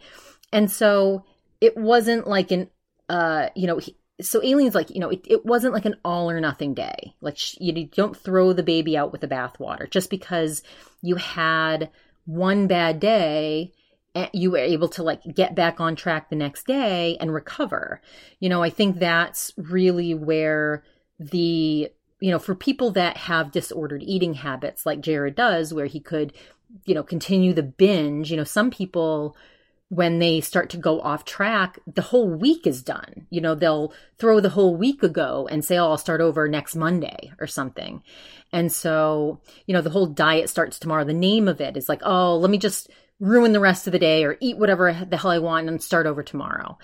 [0.56, 1.22] And so
[1.60, 2.70] it wasn't like an,
[3.10, 6.30] uh, you know, he, so Aleen's like, you know, it, it wasn't like an all
[6.30, 7.14] or nothing day.
[7.20, 10.62] Like you don't throw the baby out with the bathwater just because
[11.02, 11.90] you had
[12.24, 13.72] one bad day
[14.14, 18.00] and you were able to like get back on track the next day and recover.
[18.40, 20.82] You know, I think that's really where
[21.20, 26.00] the you know, for people that have disordered eating habits like Jared does, where he
[26.00, 26.32] could,
[26.86, 29.36] you know, continue the binge, you know, some people,
[29.88, 33.26] when they start to go off track, the whole week is done.
[33.30, 36.74] You know, they'll throw the whole week ago and say, oh, I'll start over next
[36.74, 38.02] Monday or something.
[38.52, 41.04] And so, you know, the whole diet starts tomorrow.
[41.04, 43.98] The name of it is like, oh, let me just ruin the rest of the
[43.98, 46.78] day or eat whatever the hell I want and start over tomorrow.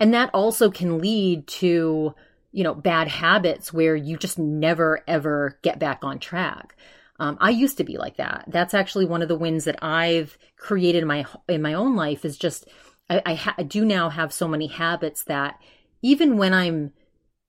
[0.00, 2.14] And that also can lead to,
[2.52, 6.74] you know, bad habits where you just never ever get back on track.
[7.18, 8.44] Um, I used to be like that.
[8.48, 12.24] That's actually one of the wins that I've created in my in my own life.
[12.24, 12.68] Is just
[13.08, 15.58] I, I, ha- I do now have so many habits that
[16.02, 16.92] even when I'm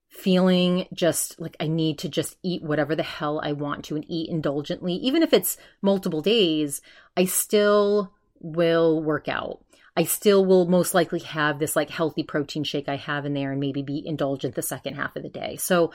[0.08, 4.04] feeling just like I need to just eat whatever the hell I want to and
[4.08, 6.80] eat indulgently, even if it's multiple days,
[7.16, 9.64] I still will work out.
[9.96, 13.50] I still will most likely have this like healthy protein shake I have in there
[13.50, 15.56] and maybe be indulgent the second half of the day.
[15.56, 15.92] So,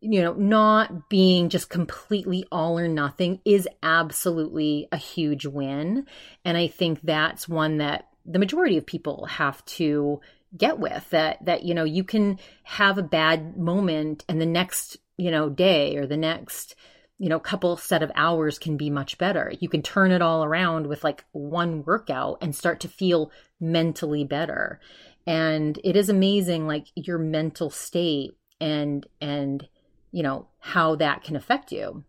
[0.00, 6.06] you know, not being just completely all or nothing is absolutely a huge win.
[6.44, 10.20] And I think that's one that the majority of people have to
[10.56, 14.96] get with that that you know you can have a bad moment and the next
[15.18, 16.74] you know day or the next
[17.18, 19.52] you know, couple set of hours can be much better.
[19.58, 24.24] You can turn it all around with like one workout and start to feel mentally
[24.24, 24.80] better.
[25.26, 29.66] And it is amazing like your mental state and and
[30.12, 32.04] you know how that can affect you.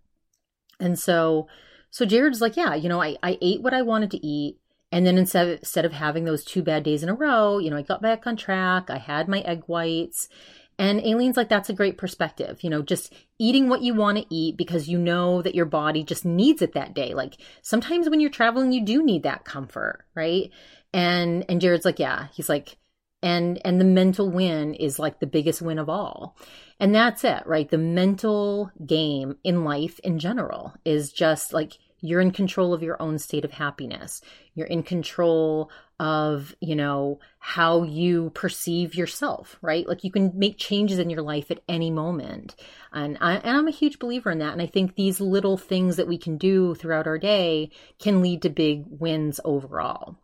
[0.80, 1.48] And so
[1.92, 4.58] so Jared's like, yeah, you know, I I ate what I wanted to eat.
[4.92, 7.70] And then instead of, instead of having those two bad days in a row, you
[7.70, 8.90] know, I got back on track.
[8.90, 10.28] I had my egg whites
[10.80, 12.64] and Aleen's like, that's a great perspective.
[12.64, 16.06] You know, just eating what you want to eat because you know that your body
[16.06, 17.14] just needs it that day.
[17.14, 20.50] Like sometimes when you're traveling, you do need that comfort, right?
[20.94, 22.78] And, and Jared's like, yeah, he's like,
[23.22, 26.38] and, and the mental win is like the biggest win of all.
[26.80, 27.70] And that's it, right?
[27.70, 33.02] The mental game in life in general is just like, you're in control of your
[33.02, 34.22] own state of happiness.
[34.56, 39.86] You're in control of, you know, how you perceive yourself, right?
[39.86, 42.56] Like you can make changes in your life at any moment.
[42.94, 44.54] And, I, and I'm a huge believer in that.
[44.54, 48.44] And I think these little things that we can do throughout our day can lead
[48.44, 50.16] to big wins overall.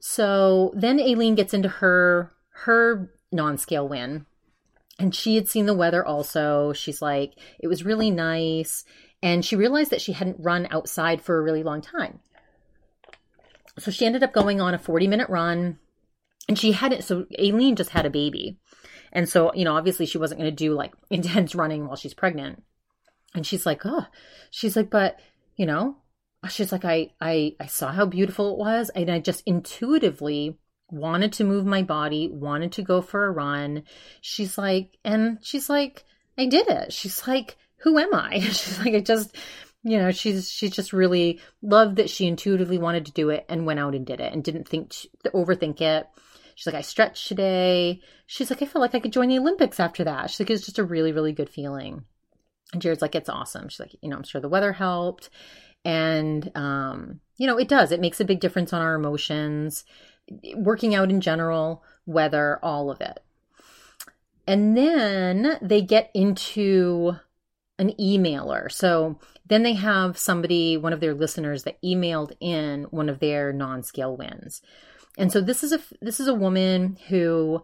[0.00, 4.26] So then Aleen gets into her, her non-scale win.
[5.00, 6.72] And she had seen the weather also.
[6.72, 8.84] She's like, it was really nice
[9.22, 12.20] and she realized that she hadn't run outside for a really long time.
[13.78, 15.78] So she ended up going on a 40 minute run
[16.48, 18.58] and she hadn't, so Aleen just had a baby.
[19.12, 22.14] And so, you know, obviously she wasn't going to do like intense running while she's
[22.14, 22.62] pregnant.
[23.34, 24.06] And she's like, oh,
[24.50, 25.18] she's like, but,
[25.56, 25.96] you know,
[26.46, 28.90] she's like, I, I, I saw how beautiful it was.
[28.90, 30.58] And I just intuitively
[30.90, 33.82] wanted to move my body, wanted to go for a run.
[34.20, 36.04] She's like, and she's like,
[36.38, 36.92] I did it.
[36.92, 38.38] She's like, who am I?
[38.40, 39.36] She's like, I just,
[39.82, 43.66] you know, she's she just really loved that she intuitively wanted to do it and
[43.66, 46.06] went out and did it and didn't think to overthink it.
[46.54, 48.00] She's like, I stretched today.
[48.26, 50.30] She's like, I feel like I could join the Olympics after that.
[50.30, 52.04] She's like, it's just a really, really good feeling.
[52.72, 53.68] And Jared's like, it's awesome.
[53.68, 55.30] She's like, you know, I'm sure the weather helped.
[55.84, 57.92] And um, you know, it does.
[57.92, 59.84] It makes a big difference on our emotions,
[60.56, 63.20] working out in general, weather, all of it.
[64.46, 67.14] And then they get into
[67.78, 68.70] an emailer.
[68.72, 73.52] So then they have somebody, one of their listeners that emailed in one of their
[73.52, 74.62] non-scale wins.
[75.16, 77.62] And so this is a this is a woman who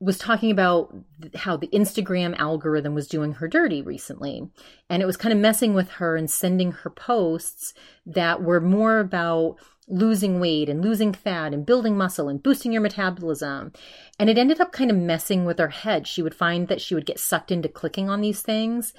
[0.00, 0.94] was talking about
[1.34, 4.50] how the Instagram algorithm was doing her dirty recently.
[4.88, 7.74] And it was kind of messing with her and sending her posts
[8.06, 9.56] that were more about
[9.88, 13.72] losing weight and losing fat and building muscle and boosting your metabolism.
[14.18, 16.06] And it ended up kind of messing with her head.
[16.06, 18.94] She would find that she would get sucked into clicking on these things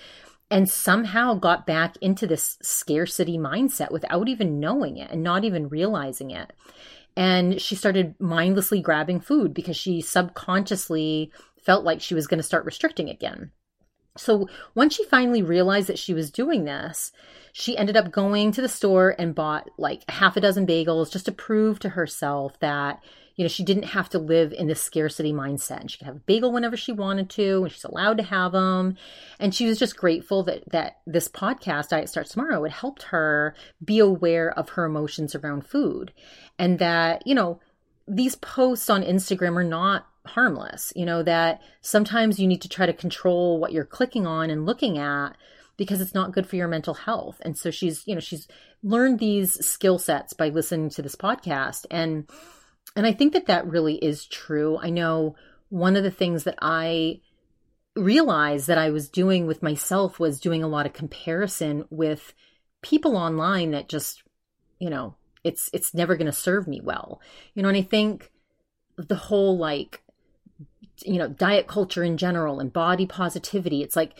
[0.52, 5.70] and somehow got back into this scarcity mindset without even knowing it and not even
[5.70, 6.52] realizing it.
[7.16, 11.32] And she started mindlessly grabbing food because she subconsciously
[11.64, 13.52] felt like she was going to start restricting again.
[14.18, 17.12] So once she finally realized that she was doing this,
[17.54, 21.26] she ended up going to the store and bought like half a dozen bagels just
[21.26, 23.02] to prove to herself that
[23.42, 25.80] you know, she didn't have to live in this scarcity mindset.
[25.80, 28.52] And she could have a bagel whenever she wanted to, and she's allowed to have
[28.52, 28.98] them.
[29.40, 33.56] And she was just grateful that that this podcast, Diet Starts Tomorrow, it helped her
[33.84, 36.14] be aware of her emotions around food,
[36.60, 37.60] and that you know
[38.08, 40.94] these posts on Instagram are not harmless.
[40.96, 44.68] You know that sometimes you need to try to control what you're clicking on and
[44.68, 45.36] looking at
[45.78, 47.42] because it's not good for your mental health.
[47.42, 48.48] And so she's, you know, she's
[48.84, 52.30] learned these skill sets by listening to this podcast and
[52.96, 54.78] and I think that that really is true.
[54.78, 55.36] I know
[55.70, 57.22] one of the things that I
[57.96, 62.34] realized that I was doing with myself was doing a lot of comparison with
[62.82, 64.24] people online that just,
[64.80, 67.22] you know, it's it's never going to serve me well.
[67.54, 68.32] You know, and I think
[68.98, 70.04] the whole like
[71.04, 74.14] you know, diet culture in general and body positivity, it's like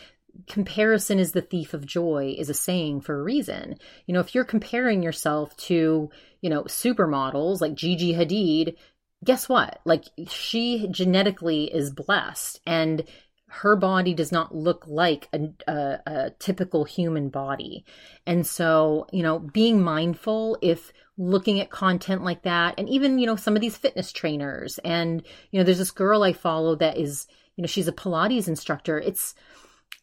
[0.48, 3.76] comparison is the thief of joy is a saying for a reason.
[4.06, 6.10] You know, if you're comparing yourself to,
[6.40, 8.76] you know, supermodels like Gigi Hadid,
[9.24, 9.80] guess what?
[9.84, 13.04] Like she genetically is blessed and
[13.46, 17.84] her body does not look like a, a, a, typical human body.
[18.26, 23.26] And so, you know, being mindful if looking at content like that, and even, you
[23.26, 26.96] know, some of these fitness trainers, and, you know, there's this girl I follow that
[26.96, 27.26] is,
[27.56, 28.98] you know, she's a Pilates instructor.
[28.98, 29.34] It's,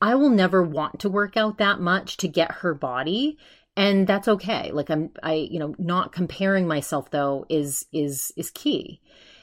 [0.02, 3.38] I will never want to work out that much to get her body
[3.80, 4.72] and that's okay.
[4.72, 9.02] Like I'm I you know not comparing myself though is is is key.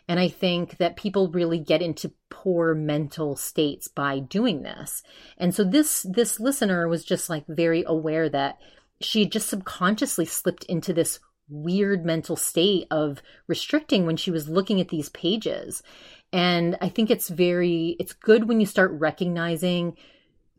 [0.09, 5.03] And I think that people really get into poor mental states by doing this.
[5.39, 8.59] And so this this listener was just like very aware that
[9.01, 14.83] she just subconsciously slipped into this weird mental state of restricting when she was looking
[14.83, 15.83] at these pages.
[16.31, 19.97] And I think it's very it's good when you start recognizing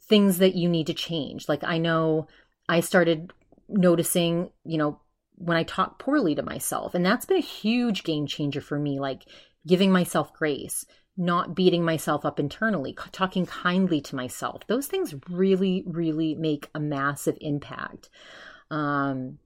[0.08, 1.48] things that you need to change.
[1.50, 2.28] Like I know
[2.70, 3.32] I started
[3.70, 5.02] noticing, you know,
[5.36, 9.00] when I talk poorly to myself, and that's been a huge game changer for me,
[9.00, 9.24] like
[9.66, 10.86] giving myself grace,
[11.16, 14.66] not beating myself up internally, talking kindly to myself.
[14.68, 18.10] Those things really, really make a massive impact.
[18.72, 19.40] Um,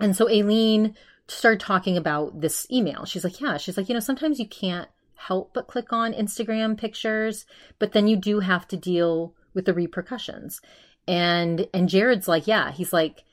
[0.00, 0.94] and so Aleen
[1.26, 3.04] started talking about this email.
[3.04, 6.78] She's like, yeah, she's like, you know, sometimes you can't help but click on Instagram
[6.78, 7.44] pictures,
[7.78, 10.60] but then you do have to deal with the repercussions.
[11.06, 13.24] And and Jared's like, yeah, he's like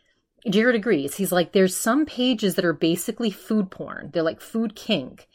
[0.50, 1.16] Jared agrees.
[1.16, 4.12] He's like there's some pages that are basically food porn.
[4.14, 5.28] They're like food kink.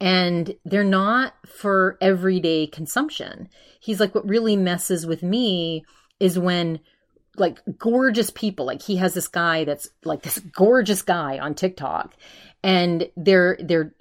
[0.00, 3.48] And they're not for everyday consumption.
[3.80, 5.84] He's like what really messes with me
[6.18, 6.80] is when
[7.36, 12.14] like gorgeous people like he has this guy that's like this gorgeous guy on TikTok
[12.64, 13.94] and they're they're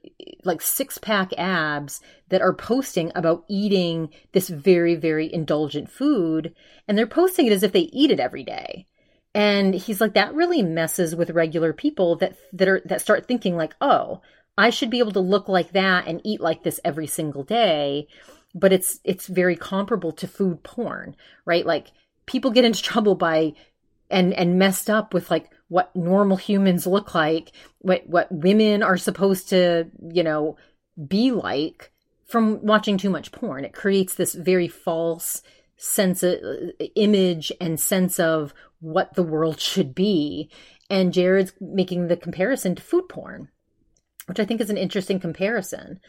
[0.45, 1.99] like six pack abs
[2.29, 6.55] that are posting about eating this very very indulgent food
[6.87, 8.87] and they're posting it as if they eat it every day.
[9.35, 13.57] And he's like that really messes with regular people that that are that start thinking
[13.57, 14.21] like oh
[14.57, 18.07] i should be able to look like that and eat like this every single day.
[18.55, 21.65] But it's it's very comparable to food porn right?
[21.65, 21.91] Like
[22.25, 23.55] people get into trouble by
[24.09, 28.95] and and messed up with like what normal humans look like, what what women are
[28.95, 30.55] supposed to, you know,
[31.07, 31.91] be like
[32.27, 33.65] from watching too much porn.
[33.65, 35.41] It creates this very false
[35.75, 36.35] sense of
[36.95, 40.51] image and sense of what the world should be.
[40.91, 43.49] And Jared's making the comparison to food porn,
[44.27, 45.99] which I think is an interesting comparison.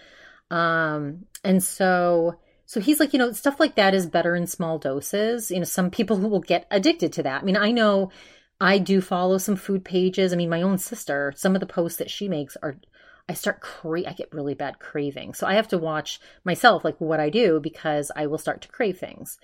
[0.51, 2.35] Um, and so
[2.67, 5.51] so he's like, you know, stuff like that is better in small doses.
[5.51, 7.41] You know, some people who will get addicted to that.
[7.41, 8.11] I mean, I know
[8.61, 10.33] I do follow some food pages.
[10.33, 12.77] I mean, my own sister, some of the posts that she makes are
[13.29, 15.35] I start cra- I get really bad craving.
[15.35, 18.69] So I have to watch myself like what I do because I will start to
[18.69, 19.39] crave things.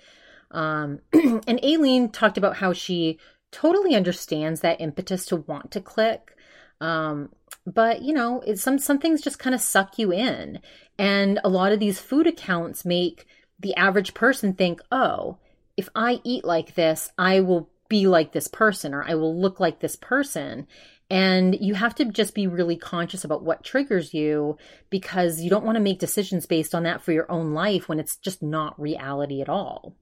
[0.51, 3.19] Um, and Aleen talked about how she
[3.51, 6.35] totally understands that impetus to want to click.
[6.79, 7.29] Um,
[7.65, 10.59] but you know, some some things just kind of suck you in,
[10.97, 13.25] and a lot of these food accounts make
[13.59, 15.37] the average person think, oh,
[15.77, 19.59] if I eat like this, I will be like this person or I will look
[19.59, 20.65] like this person.
[21.09, 24.57] And you have to just be really conscious about what triggers you
[24.89, 27.99] because you don't want to make decisions based on that for your own life when
[27.99, 29.93] it's just not reality at all.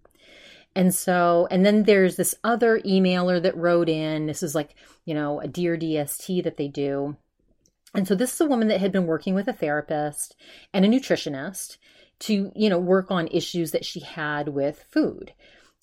[0.76, 4.28] And so, and then there's this other emailer that wrote in.
[4.28, 7.18] This is like, you know, a Dear DST that they do.
[7.96, 10.36] And so this is a woman that had been working with a therapist
[10.76, 11.78] and a nutritionist
[12.20, 15.34] to, you know, work on issues that she had with food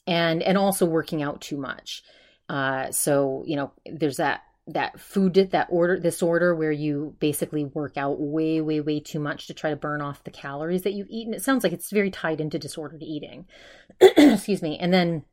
[0.07, 2.03] and and also working out too much.
[2.49, 7.97] Uh, so, you know, there's that that food that order disorder where you basically work
[7.97, 11.07] out way way way too much to try to burn off the calories that you
[11.09, 13.47] eat and it sounds like it's very tied into disordered eating.
[14.01, 14.77] Excuse me.
[14.79, 15.25] And then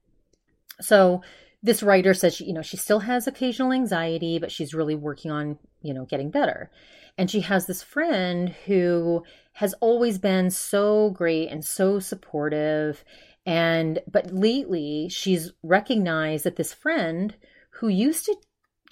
[0.81, 1.23] so
[1.63, 5.31] this writer says she, you know she still has occasional anxiety but she's really working
[5.31, 6.69] on you know getting better.
[7.17, 13.03] And she has this friend who has always been so great and so supportive
[13.45, 17.35] and but lately she's recognized that this friend
[17.71, 18.35] who used to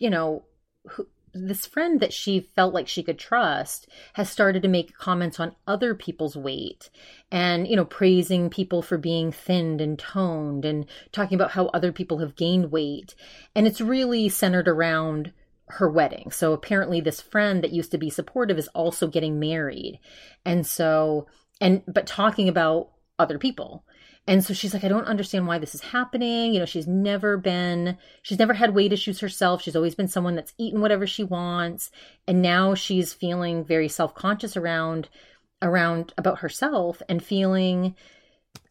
[0.02, 0.44] you know,
[0.90, 5.40] who, this friend that she felt like she could trust has started to make comments
[5.40, 6.90] on other people's weight
[7.32, 11.94] and you know praising people for being thinned and toned and talking about how other
[11.94, 13.16] people have gained weight.
[13.56, 15.32] And it's really centered around
[15.68, 16.32] her wedding.
[16.32, 20.00] So apparently this friend that used to be supportive is also getting married.
[20.44, 21.28] And so
[21.62, 22.90] and but talking about
[23.20, 23.86] other people
[24.28, 26.54] and so she's like, I don't understand why this is happening.
[26.54, 29.62] You know, she's never been, she's never had weight issues herself.
[29.62, 31.90] She's always been someone that's eaten whatever she wants.
[32.28, 35.10] And now she's feeling very self conscious around,
[35.62, 37.96] around about herself and feeling,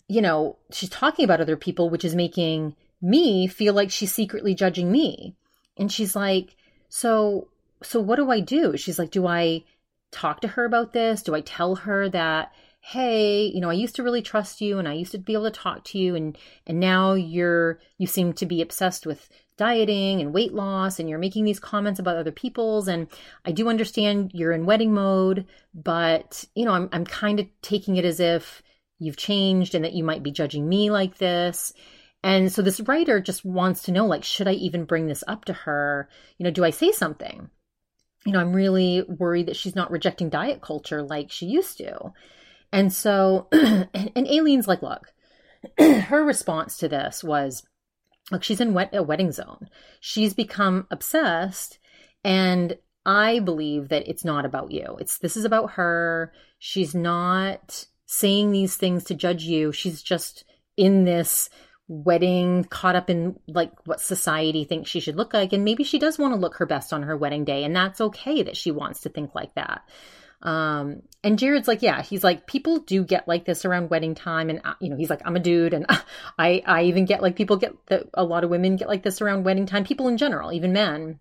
[0.07, 4.55] you know, she's talking about other people, which is making me feel like she's secretly
[4.55, 5.35] judging me.
[5.77, 6.55] And she's like,
[6.89, 7.49] so,
[7.83, 8.77] so what do I do?
[8.77, 9.65] She's like, do I
[10.13, 11.23] talk to her about this?
[11.23, 14.89] Do I tell her that, hey you know i used to really trust you and
[14.89, 18.33] i used to be able to talk to you and and now you're you seem
[18.33, 19.29] to be obsessed with
[19.59, 23.07] dieting and weight loss and you're making these comments about other people's and
[23.45, 27.97] i do understand you're in wedding mode but you know i'm, I'm kind of taking
[27.97, 28.63] it as if
[29.01, 31.73] you've changed and that you might be judging me like this.
[32.23, 35.47] And so this writer just wants to know like should i even bring this up
[35.47, 36.09] to her?
[36.39, 37.51] You know do i say something?
[38.27, 42.13] You know i'm really worried that she's not rejecting diet culture like she used to
[42.73, 45.13] and so, and, Aleen's like, look,
[45.79, 47.63] her response to this was,
[48.31, 49.69] look, she's in wet, a wedding zone.
[50.01, 51.79] She's become obsessed.
[52.25, 54.97] And I believe that it's not about you.
[55.01, 56.33] It's this is about her.
[56.59, 59.73] She's not saying these things to judge you.
[59.73, 60.45] She's just
[60.77, 61.51] in this
[61.89, 65.99] wedding caught up in like what society thinks she should look like and maybe she
[65.99, 68.71] does want to look her best on her wedding day and that's okay that she
[68.71, 69.83] wants to think like that
[70.43, 74.49] um, and Jared's like, yeah, he's like, people do get like this around wedding time.
[74.49, 75.75] And, uh, you know, he's like, I'm a dude.
[75.75, 75.87] And
[76.39, 79.21] I, I even get like people get that a lot of women get like this
[79.21, 81.21] around wedding time, people in general, even men.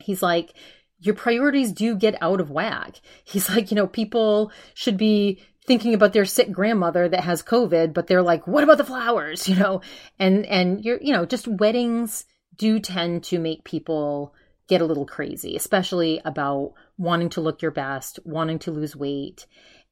[0.00, 0.54] He's like,
[0.98, 3.00] your priorities do get out of whack.
[3.24, 7.94] He's like, you know, people should be thinking about their sick grandmother that has COVID,
[7.94, 9.48] but they're like, what about the flowers?
[9.48, 9.80] You know,
[10.18, 12.24] and, and you're, you know, just weddings
[12.56, 14.34] do tend to make people
[14.70, 19.46] get a little crazy, especially about wanting to look your best, wanting to lose weight.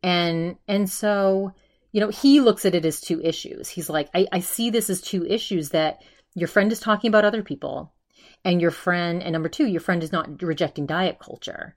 [0.05, 1.53] And and so,
[1.91, 3.69] you know, he looks at it as two issues.
[3.69, 6.01] He's like, I, I see this as two issues that
[6.37, 7.93] your friend is talking about other people
[8.45, 11.75] and your friend and number two, your friend is not rejecting diet culture.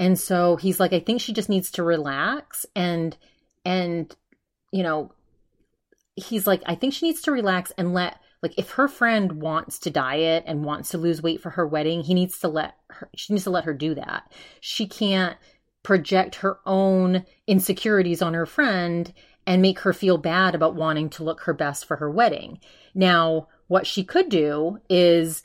[0.00, 3.16] And so he's like, I think she just needs to relax and
[3.64, 4.14] and
[4.72, 5.12] you know,
[6.16, 9.78] he's like, I think she needs to relax and let like if her friend wants
[9.80, 13.08] to diet and wants to lose weight for her wedding he needs to let her
[13.14, 14.32] she needs to let her do that.
[14.60, 15.36] She can't
[15.82, 19.12] project her own insecurities on her friend
[19.46, 22.58] and make her feel bad about wanting to look her best for her wedding.
[22.94, 25.42] Now what she could do is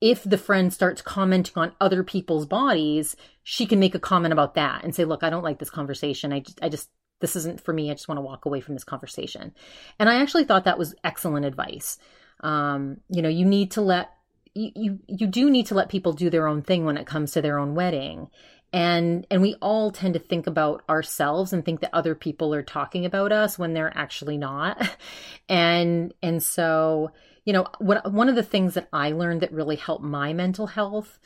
[0.00, 4.54] if the friend starts commenting on other people's bodies she can make a comment about
[4.54, 6.32] that and say look i don't like this conversation.
[6.32, 7.90] I just, I just this isn't for me.
[7.90, 9.54] I just want to walk away from this conversation.
[9.98, 11.98] And i actually thought that was excellent advice
[12.40, 14.10] um, you know, you need to let
[14.54, 17.32] you, you you do need to let people do their own thing when it comes
[17.32, 18.28] to their own wedding.
[18.72, 22.62] And and we all tend to think about ourselves and think that other people are
[22.62, 24.96] talking about us when they're actually not.
[25.48, 27.10] and and so,
[27.44, 30.66] you know, what one of the things that I learned that really helped my mental
[30.66, 31.18] health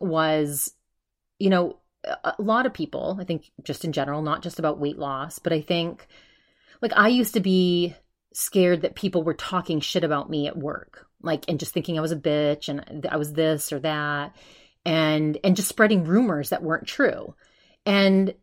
[0.00, 0.72] was
[1.38, 1.78] you know,
[2.22, 5.52] a lot of people, I think just in general, not just about weight loss, but
[5.52, 6.06] I think
[6.82, 7.94] like I used to be
[8.34, 12.02] scared that people were talking shit about me at work, like, and just thinking I
[12.02, 14.34] was a bitch and I was this or that.
[14.84, 17.34] and and just spreading rumors that weren't true.
[17.86, 18.34] And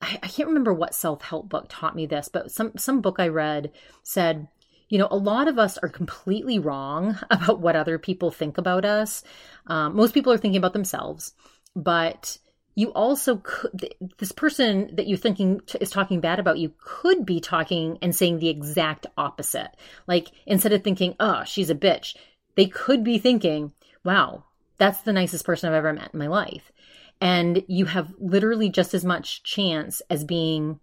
[0.00, 3.28] I, I can't remember what self-help book taught me this, but some some book I
[3.28, 3.72] read
[4.02, 4.48] said,
[4.88, 8.84] you know, a lot of us are completely wrong about what other people think about
[8.84, 9.24] us.
[9.66, 11.32] Um, most people are thinking about themselves,
[11.74, 12.38] but
[12.74, 17.40] you also could this person that you're thinking is talking bad about you could be
[17.40, 19.70] talking and saying the exact opposite.
[20.06, 22.16] Like instead of thinking oh she's a bitch
[22.54, 23.72] they could be thinking
[24.04, 24.44] wow
[24.78, 26.72] that's the nicest person i've ever met in my life.
[27.20, 30.80] And you have literally just as much chance as being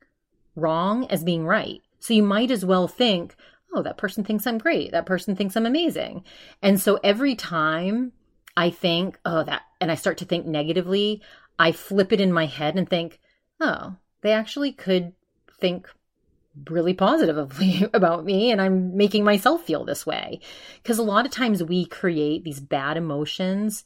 [0.56, 1.82] wrong as being right.
[2.00, 3.36] So you might as well think
[3.74, 4.92] oh that person thinks i'm great.
[4.92, 6.24] That person thinks i'm amazing.
[6.62, 8.14] And so every time
[8.60, 11.22] I think, oh, that, and I start to think negatively,
[11.60, 13.20] I flip it in my head and think,
[13.60, 15.14] oh, they actually could
[15.60, 15.90] think
[16.70, 20.40] really positively about me and I'm making myself feel this way.
[20.82, 23.84] Because a lot of times we create these bad emotions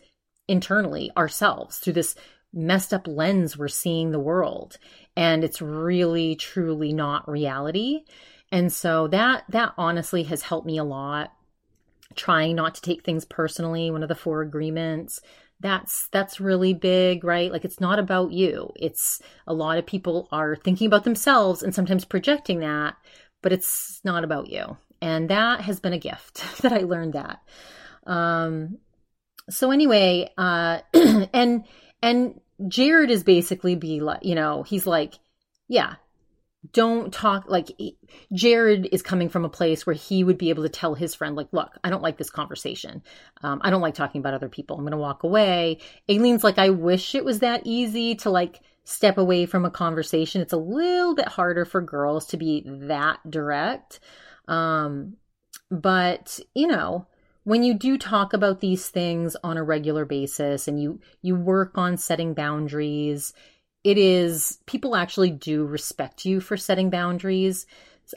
[0.47, 2.15] internally ourselves through this
[2.53, 4.77] messed up lens we're seeing the world
[5.15, 8.03] and it's really truly not reality.
[8.51, 11.31] And so that that honestly has helped me a lot
[12.15, 15.19] trying not to take things personally, one of the four agreements,
[15.63, 17.51] that's that's really big right?
[17.51, 18.71] Like it's not about you.
[18.75, 22.95] It's a lot of people are thinking about themselves and sometimes projecting that
[23.41, 24.77] but it's not about you.
[25.01, 27.39] And that has been a gift that i learned that.
[28.05, 28.77] Um
[29.49, 31.65] so anyway uh and
[32.01, 35.15] and jared is basically be like you know he's like
[35.67, 35.95] yeah
[36.71, 37.71] don't talk like
[38.31, 41.35] Jared is coming from a place where he would be able to tell his friend,
[41.35, 43.03] like, look, I don't like this conversation.
[43.41, 44.77] Um, I don't like talking about other people.
[44.77, 45.79] I'm going to walk away.
[46.07, 50.41] Aleen's like, I wish it was that easy to like step away from a conversation.
[50.41, 53.99] It's a little bit harder for girls to be that direct.
[54.47, 55.17] Um,
[55.69, 57.07] but, you know,
[57.43, 61.77] when you do talk about these things on a regular basis and you you work
[61.77, 63.33] on setting boundaries
[63.83, 67.65] it is people actually do respect you for setting boundaries.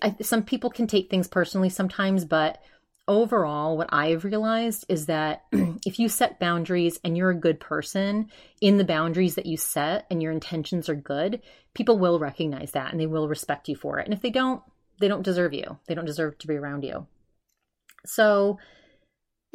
[0.02, 2.62] I, some people can take things personally sometimes, but
[3.08, 8.30] overall, what I've realized is that if you set boundaries and you're a good person
[8.60, 11.42] in the boundaries that you set and your intentions are good,
[11.74, 14.06] people will recognize that and they will respect you for it.
[14.06, 14.62] And if they don't,
[15.00, 15.78] they don't deserve you.
[15.86, 17.06] They don't deserve to be around you.
[18.04, 18.58] So,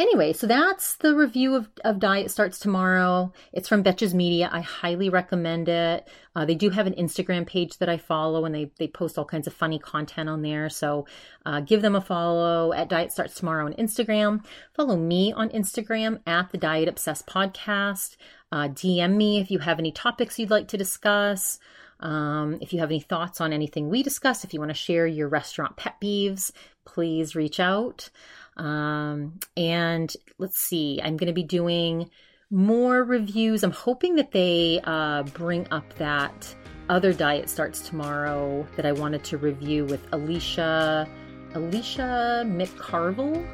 [0.01, 3.31] Anyway, so that's the review of, of Diet Starts Tomorrow.
[3.53, 4.49] It's from Betches Media.
[4.51, 6.09] I highly recommend it.
[6.35, 9.25] Uh, they do have an Instagram page that I follow and they, they post all
[9.25, 10.69] kinds of funny content on there.
[10.69, 11.05] So
[11.45, 14.43] uh, give them a follow at Diet Starts Tomorrow on Instagram.
[14.73, 18.17] Follow me on Instagram at the Diet Obsessed Podcast.
[18.51, 21.59] Uh, DM me if you have any topics you'd like to discuss.
[21.99, 25.05] Um, if you have any thoughts on anything we discuss, if you want to share
[25.05, 26.51] your restaurant pet peeves,
[26.85, 28.09] please reach out.
[28.57, 32.09] Um, and let's see, I'm going to be doing
[32.49, 33.63] more reviews.
[33.63, 36.55] I'm hoping that they uh, bring up that
[36.89, 41.07] other diet starts tomorrow that I wanted to review with Alicia
[41.53, 43.45] Alicia McCarville.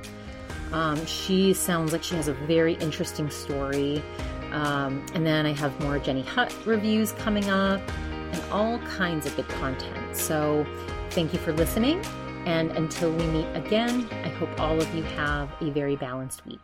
[0.72, 4.04] Um, she sounds like she has a very interesting story.
[4.52, 7.82] Um, and then I have more Jenny Hutt reviews coming up
[8.32, 10.16] and all kinds of good content.
[10.16, 10.66] So
[11.12, 12.04] thank you for listening.
[12.48, 16.62] And until we meet again, I hope all of you have a very balanced week.